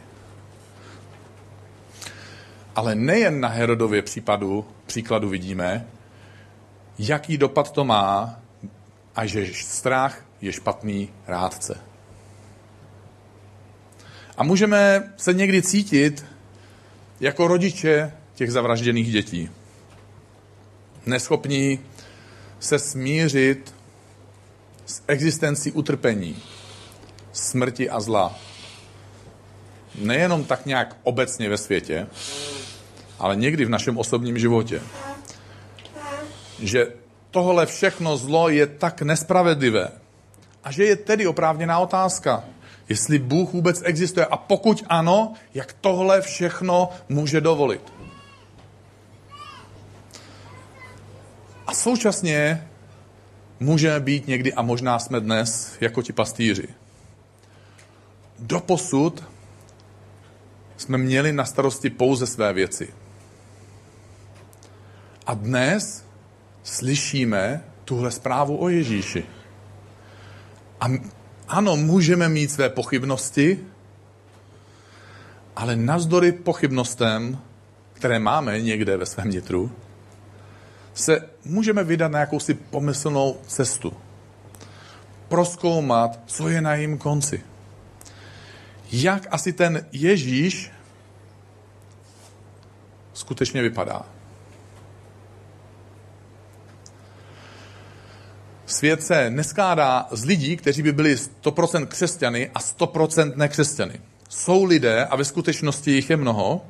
Ale 2.76 2.96
nejen 2.96 3.40
na 3.40 3.48
Herodově 3.48 4.02
případu, 4.02 4.66
příkladu 4.86 5.30
vidíme, 5.30 5.88
jaký 7.00 7.38
dopad 7.38 7.72
to 7.72 7.86
má 7.86 8.40
a 9.16 9.26
že 9.26 9.48
strach 9.54 10.26
je 10.42 10.54
špatný 10.54 11.10
rádce. 11.28 11.78
A 14.38 14.44
můžeme 14.44 15.14
se 15.18 15.34
někdy 15.34 15.62
cítit 15.62 16.26
jako 17.20 17.48
rodiče 17.48 18.12
těch 18.36 18.52
zavražděných 18.52 19.12
dětí. 19.12 19.50
Neschopní 21.06 21.80
se 22.60 22.80
smířit 22.80 23.76
s 24.86 25.02
existencí 25.08 25.72
utrpení, 25.72 26.44
smrti 27.34 27.90
a 27.90 28.00
zla. 28.00 28.40
nejenom 29.96 30.44
tak 30.44 30.66
nějak 30.66 30.96
obecně 31.04 31.50
ve 31.50 31.58
světě, 31.58 32.08
ale 33.20 33.36
někdy 33.36 33.66
v 33.66 33.70
našem 33.70 33.98
osobním 33.98 34.38
životě, 34.38 34.82
že 36.60 36.88
tohle 37.32 37.66
všechno 37.66 38.18
zlo 38.18 38.50
je 38.50 38.68
tak 38.68 39.02
nespravedlivé 39.02 39.92
a 40.64 40.72
že 40.72 40.84
je 40.86 40.96
tedy 40.96 41.28
oprávněná 41.28 41.80
otázka, 41.80 42.44
jestli 42.90 43.20
Bůh 43.20 43.54
vůbec 43.54 43.82
existuje 43.86 44.26
a 44.26 44.38
pokud 44.38 44.84
ano, 44.90 45.34
jak 45.54 45.74
tohle 45.74 46.22
všechno 46.22 46.90
může 47.10 47.42
dovolit. 47.42 47.94
Současně 51.76 52.68
můžeme 53.60 54.00
být 54.00 54.28
někdy, 54.28 54.54
a 54.54 54.62
možná 54.62 55.00
jsme 55.00 55.20
dnes, 55.20 55.78
jako 55.82 56.02
ti 56.02 56.14
pastýři. 56.14 56.68
Doposud 58.40 59.24
jsme 60.78 60.98
měli 60.98 61.34
na 61.34 61.46
starosti 61.46 61.90
pouze 61.90 62.28
své 62.28 62.54
věci. 62.54 62.94
A 65.26 65.34
dnes 65.34 66.06
slyšíme 66.64 67.64
tuhle 67.86 68.12
zprávu 68.12 68.62
o 68.62 68.70
Ježíši. 68.70 69.24
A 70.82 70.86
ano, 71.48 71.76
můžeme 71.76 72.30
mít 72.30 72.52
své 72.52 72.70
pochybnosti, 72.70 73.60
ale 75.56 75.76
navzdory 75.76 76.32
pochybnostem, 76.32 77.38
které 77.94 78.20
máme 78.20 78.62
někde 78.62 78.98
ve 78.98 79.06
svém 79.06 79.30
nitru, 79.30 79.72
se 80.96 81.30
můžeme 81.46 81.84
vydat 81.84 82.12
na 82.12 82.20
jakousi 82.20 82.54
pomyslnou 82.54 83.38
cestu. 83.48 83.94
Proskoumat, 85.28 86.20
co 86.26 86.50
je 86.50 86.62
na 86.62 86.76
jejím 86.76 86.98
konci. 86.98 87.44
Jak 88.92 89.28
asi 89.32 89.54
ten 89.54 89.86
Ježíš 89.92 90.72
skutečně 93.14 93.62
vypadá. 93.62 94.02
Svět 98.66 99.04
se 99.04 99.30
neskládá 99.30 100.08
z 100.12 100.26
lidí, 100.26 100.58
kteří 100.58 100.82
by 100.82 100.92
byli 100.92 101.16
100% 101.16 101.86
křesťany 101.86 102.50
a 102.56 102.60
100% 102.60 103.34
nekřesťany. 103.36 104.02
Jsou 104.30 104.64
lidé, 104.64 105.06
a 105.06 105.16
ve 105.16 105.26
skutečnosti 105.26 105.92
jich 105.92 106.10
je 106.10 106.18
mnoho, 106.18 106.66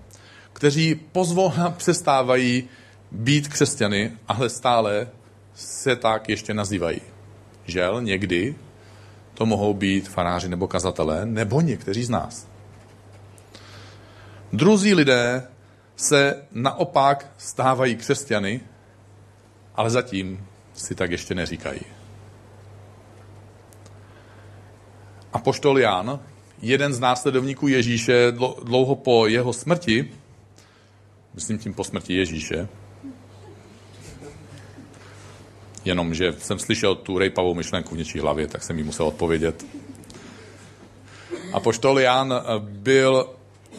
kteří 0.54 0.96
pozvolna 0.96 1.70
přestávají 1.70 2.70
být 3.12 3.48
křesťany, 3.48 4.12
ale 4.28 4.50
stále 4.50 5.08
se 5.54 5.96
tak 5.96 6.30
ještě 6.30 6.54
nazývají. 6.54 7.02
Žel, 7.66 8.02
někdy 8.02 8.56
to 9.34 9.46
mohou 9.46 9.74
být 9.74 10.10
faráři 10.10 10.50
nebo 10.50 10.68
kazatelé, 10.68 11.26
nebo 11.26 11.62
někteří 11.62 12.04
z 12.04 12.10
nás. 12.10 12.48
Druzí 14.54 14.94
lidé 14.94 15.48
se 15.96 16.48
naopak 16.52 17.32
stávají 17.38 17.96
křesťany, 17.96 18.62
ale 19.76 19.90
zatím 19.90 20.48
si 20.74 20.96
tak 20.96 21.12
ještě 21.12 21.36
neříkají. 21.36 21.82
A 25.34 25.40
poštol 25.40 25.80
Jan, 25.80 26.20
jeden 26.62 26.94
z 26.94 27.00
následovníků 27.00 27.68
Ježíše 27.68 28.32
dlouho 28.64 28.96
po 28.96 29.28
jeho 29.28 29.54
smrti, 29.54 30.12
myslím 31.34 31.58
tím 31.58 31.74
po 31.74 31.84
smrti 31.84 32.14
Ježíše, 32.14 32.68
jenom 35.86 36.14
že 36.14 36.34
jsem 36.34 36.60
slyšel 36.60 36.96
tu 36.96 37.18
rejpavou 37.18 37.54
myšlenku 37.54 37.96
v 37.96 37.98
něčí 37.98 38.20
hlavě, 38.20 38.48
tak 38.48 38.64
jsem 38.64 38.78
jí 38.78 38.84
musel 38.84 39.08
odpovědět. 39.08 39.66
A 41.54 41.60
poštol 41.60 42.00
Jan 42.00 42.34
byl 42.60 43.30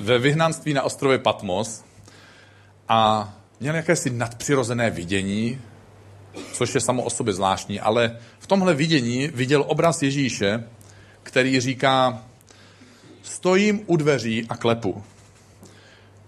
ve 0.00 0.18
vyhnanství 0.18 0.74
na 0.74 0.82
ostrově 0.82 1.18
Patmos 1.18 1.84
a 2.88 3.32
měl 3.60 3.74
jakési 3.74 4.10
nadpřirozené 4.10 4.90
vidění, 4.90 5.60
což 6.52 6.74
je 6.74 6.80
samo 6.80 7.02
o 7.02 7.10
sobě 7.10 7.34
zvláštní, 7.34 7.80
ale 7.80 8.18
v 8.38 8.46
tomhle 8.46 8.74
vidění 8.74 9.28
viděl 9.34 9.64
obraz 9.66 10.02
Ježíše, 10.02 10.64
který 11.22 11.60
říká, 11.60 12.22
stojím 13.22 13.80
u 13.86 13.96
dveří 13.96 14.46
a 14.48 14.56
klepu. 14.56 15.04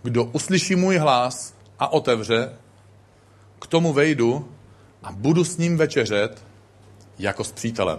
Kdo 0.02 0.24
uslyší 0.24 0.76
můj 0.76 0.96
hlas 0.96 1.54
a 1.78 1.92
otevře, 1.92 2.52
k 3.60 3.66
tomu 3.66 3.92
vejdu 3.92 4.48
a 5.08 5.12
budu 5.12 5.44
s 5.44 5.56
ním 5.56 5.76
večeřet 5.76 6.44
jako 7.18 7.44
s 7.44 7.52
přítelem. 7.52 7.98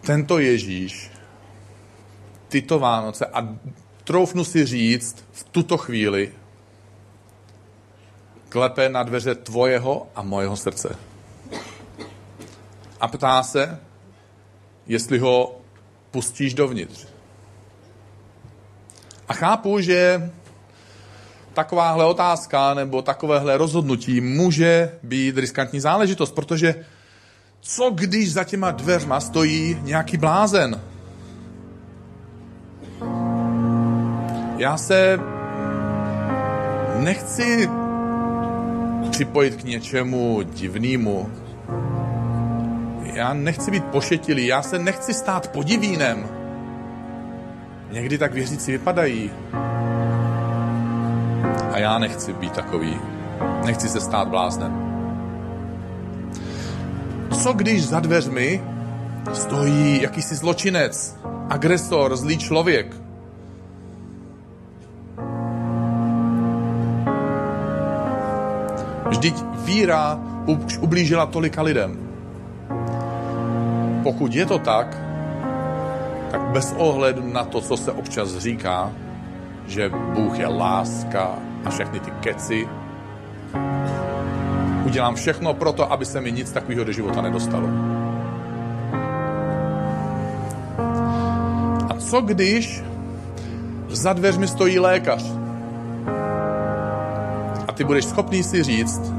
Tento 0.00 0.38
Ježíš 0.38 1.10
tyto 2.48 2.78
Vánoce 2.78 3.26
a 3.26 3.56
troufnu 4.04 4.44
si 4.44 4.66
říct 4.66 5.24
v 5.32 5.44
tuto 5.44 5.78
chvíli 5.78 6.32
klepe 8.48 8.88
na 8.88 9.02
dveře 9.02 9.34
tvojeho 9.34 10.06
a 10.14 10.22
mojeho 10.22 10.56
srdce. 10.56 10.96
A 13.00 13.08
ptá 13.08 13.42
se, 13.42 13.80
jestli 14.86 15.18
ho 15.18 15.60
pustíš 16.10 16.54
dovnitř. 16.54 17.06
A 19.28 19.34
chápu, 19.34 19.80
že 19.80 20.30
takováhle 21.54 22.04
otázka 22.04 22.74
nebo 22.74 23.02
takovéhle 23.02 23.56
rozhodnutí 23.56 24.20
může 24.20 24.90
být 25.02 25.38
riskantní 25.38 25.80
záležitost, 25.80 26.32
protože 26.32 26.74
co 27.60 27.90
když 27.90 28.32
za 28.32 28.44
těma 28.44 28.70
dveřma 28.70 29.20
stojí 29.20 29.78
nějaký 29.82 30.16
blázen? 30.16 30.80
Já 34.56 34.76
se 34.76 35.18
nechci 36.98 37.68
připojit 39.10 39.54
k 39.56 39.64
něčemu 39.64 40.42
divnému. 40.42 41.30
Já 43.02 43.34
nechci 43.34 43.70
být 43.70 43.84
pošetilý, 43.84 44.46
já 44.46 44.62
se 44.62 44.78
nechci 44.78 45.14
stát 45.14 45.48
podivínem. 45.50 46.28
Někdy 47.90 48.18
tak 48.18 48.32
věřící 48.34 48.72
vypadají. 48.72 49.30
A 51.72 51.78
já 51.78 51.98
nechci 51.98 52.32
být 52.32 52.52
takový. 52.52 53.00
Nechci 53.64 53.88
se 53.88 54.00
stát 54.00 54.28
bláznem. 54.28 54.92
Co 57.42 57.52
když 57.52 57.86
za 57.86 58.00
dveřmi 58.00 58.62
stojí 59.32 60.02
jakýsi 60.02 60.34
zločinec, 60.36 61.16
agresor, 61.48 62.16
zlý 62.16 62.38
člověk? 62.38 62.96
Vždyť 69.08 69.44
víra 69.64 70.20
ublížila 70.80 71.26
tolika 71.26 71.62
lidem. 71.62 72.08
Pokud 74.02 74.34
je 74.34 74.46
to 74.46 74.58
tak, 74.58 74.98
tak 76.30 76.40
bez 76.40 76.74
ohledu 76.78 77.32
na 77.32 77.44
to, 77.44 77.60
co 77.60 77.76
se 77.76 77.92
občas 77.92 78.36
říká, 78.36 78.92
že 79.66 79.88
Bůh 79.88 80.38
je 80.38 80.46
láska 80.46 81.51
a 81.64 81.70
všechny 81.70 82.00
ty 82.00 82.10
keci, 82.10 82.68
udělám 84.84 85.14
všechno 85.14 85.54
pro 85.54 85.72
to, 85.72 85.92
aby 85.92 86.04
se 86.04 86.20
mi 86.20 86.32
nic 86.32 86.52
takového 86.52 86.84
do 86.84 86.92
života 86.92 87.22
nedostalo. 87.22 87.68
A 91.88 91.94
co 91.98 92.20
když 92.20 92.84
za 93.88 94.12
dveřmi 94.12 94.48
stojí 94.48 94.78
lékař? 94.78 95.32
A 97.68 97.72
ty 97.72 97.84
budeš 97.84 98.04
schopný 98.04 98.42
si 98.42 98.62
říct, 98.62 99.12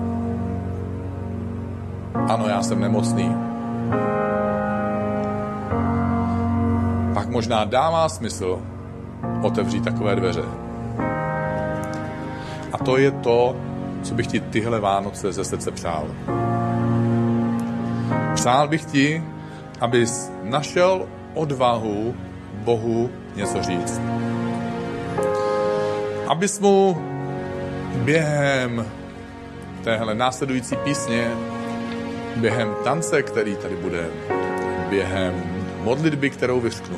ano, 2.30 2.48
já 2.48 2.62
jsem 2.64 2.80
nemocný. 2.80 3.36
Pak 7.14 7.30
možná 7.30 7.66
dává 7.66 8.10
smysl 8.10 8.60
otevřít 9.42 9.84
takové 9.84 10.16
dveře. 10.16 10.63
To 12.86 12.98
je 12.98 13.12
to, 13.12 13.56
co 14.04 14.14
bych 14.16 14.28
ti 14.28 14.40
tyhle 14.40 14.80
Vánoce 14.80 15.32
ze 15.32 15.44
srdce 15.46 15.72
přál. 15.72 16.08
Přál 18.36 18.68
bych 18.68 18.86
ti, 18.86 19.24
abys 19.82 20.32
našel 20.44 21.08
odvahu 21.34 22.16
Bohu 22.54 23.10
něco 23.36 23.62
říct. 23.64 24.02
Abys 26.28 26.60
mu 26.60 27.02
během 27.96 28.86
téhle 29.84 30.16
následující 30.16 30.76
písně, 30.76 31.32
během 32.36 32.76
tance, 32.84 33.24
který 33.24 33.56
tady 33.56 33.76
bude, 33.76 34.06
během 34.90 35.34
modlitby, 35.84 36.30
kterou 36.30 36.60
vyřknu, 36.60 36.98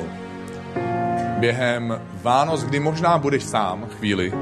během 1.38 2.00
Vánoc, 2.22 2.64
kdy 2.64 2.80
možná 2.80 3.18
budeš 3.18 3.44
sám 3.44 3.86
chvíli, 3.98 4.32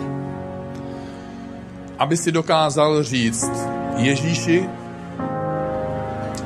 aby 2.05 2.17
si 2.17 2.33
dokázal 2.33 3.03
říct 3.03 3.51
Ježíši, 3.97 4.69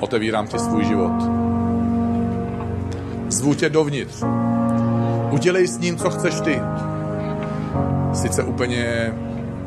otevírám 0.00 0.46
ti 0.46 0.58
svůj 0.58 0.84
život. 0.84 1.12
Zvu 3.28 3.54
tě 3.54 3.68
dovnitř. 3.68 4.24
Udělej 5.30 5.66
s 5.66 5.78
ním, 5.78 5.96
co 5.96 6.10
chceš 6.10 6.40
ty. 6.40 6.62
Sice 8.12 8.42
úplně 8.42 9.12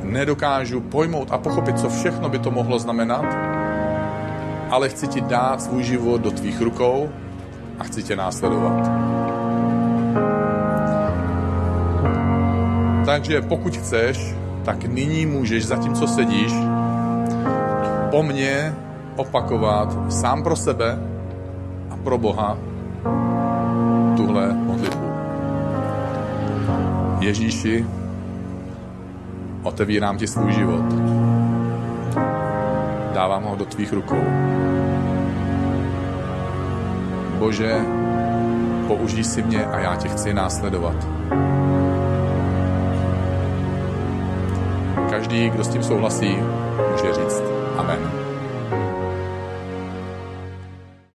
nedokážu 0.03 0.81
pojmout 0.81 1.27
a 1.31 1.37
pochopit, 1.37 1.79
co 1.79 1.89
všechno 1.89 2.29
by 2.29 2.39
to 2.39 2.51
mohlo 2.51 2.79
znamenat, 2.79 3.25
ale 4.69 4.89
chci 4.89 5.07
ti 5.07 5.21
dát 5.21 5.61
svůj 5.61 5.83
život 5.83 6.21
do 6.21 6.31
tvých 6.31 6.61
rukou 6.61 7.09
a 7.79 7.83
chci 7.83 8.03
tě 8.03 8.15
následovat. 8.15 8.89
Takže 13.05 13.41
pokud 13.41 13.77
chceš, 13.77 14.40
tak 14.65 14.83
nyní 14.83 15.25
můžeš, 15.25 15.65
zatímco 15.65 16.07
sedíš, 16.07 16.53
po 18.11 18.23
mně 18.23 18.75
opakovat 19.15 19.97
sám 20.09 20.43
pro 20.43 20.55
sebe 20.55 20.99
a 21.89 21.97
pro 22.03 22.17
Boha 22.17 22.57
tuhle 24.17 24.53
modlitbu. 24.53 25.11
Ježíši, 27.19 27.85
otevírám 29.63 30.17
ti 30.17 30.27
svůj 30.27 30.53
život. 30.53 30.85
Dávám 33.13 33.43
ho 33.43 33.55
do 33.55 33.65
tvých 33.65 33.93
rukou. 33.93 34.23
Bože, 37.39 37.81
použij 38.87 39.23
si 39.23 39.43
mě 39.43 39.65
a 39.65 39.79
já 39.79 39.95
tě 39.95 40.07
chci 40.09 40.33
následovat. 40.33 41.07
Každý, 45.31 45.49
kdo 45.49 45.63
s 45.63 45.67
tím 45.67 45.83
souhlasí, 45.83 46.37
může 46.91 47.13
říct 47.13 47.43
Amen. 47.77 48.20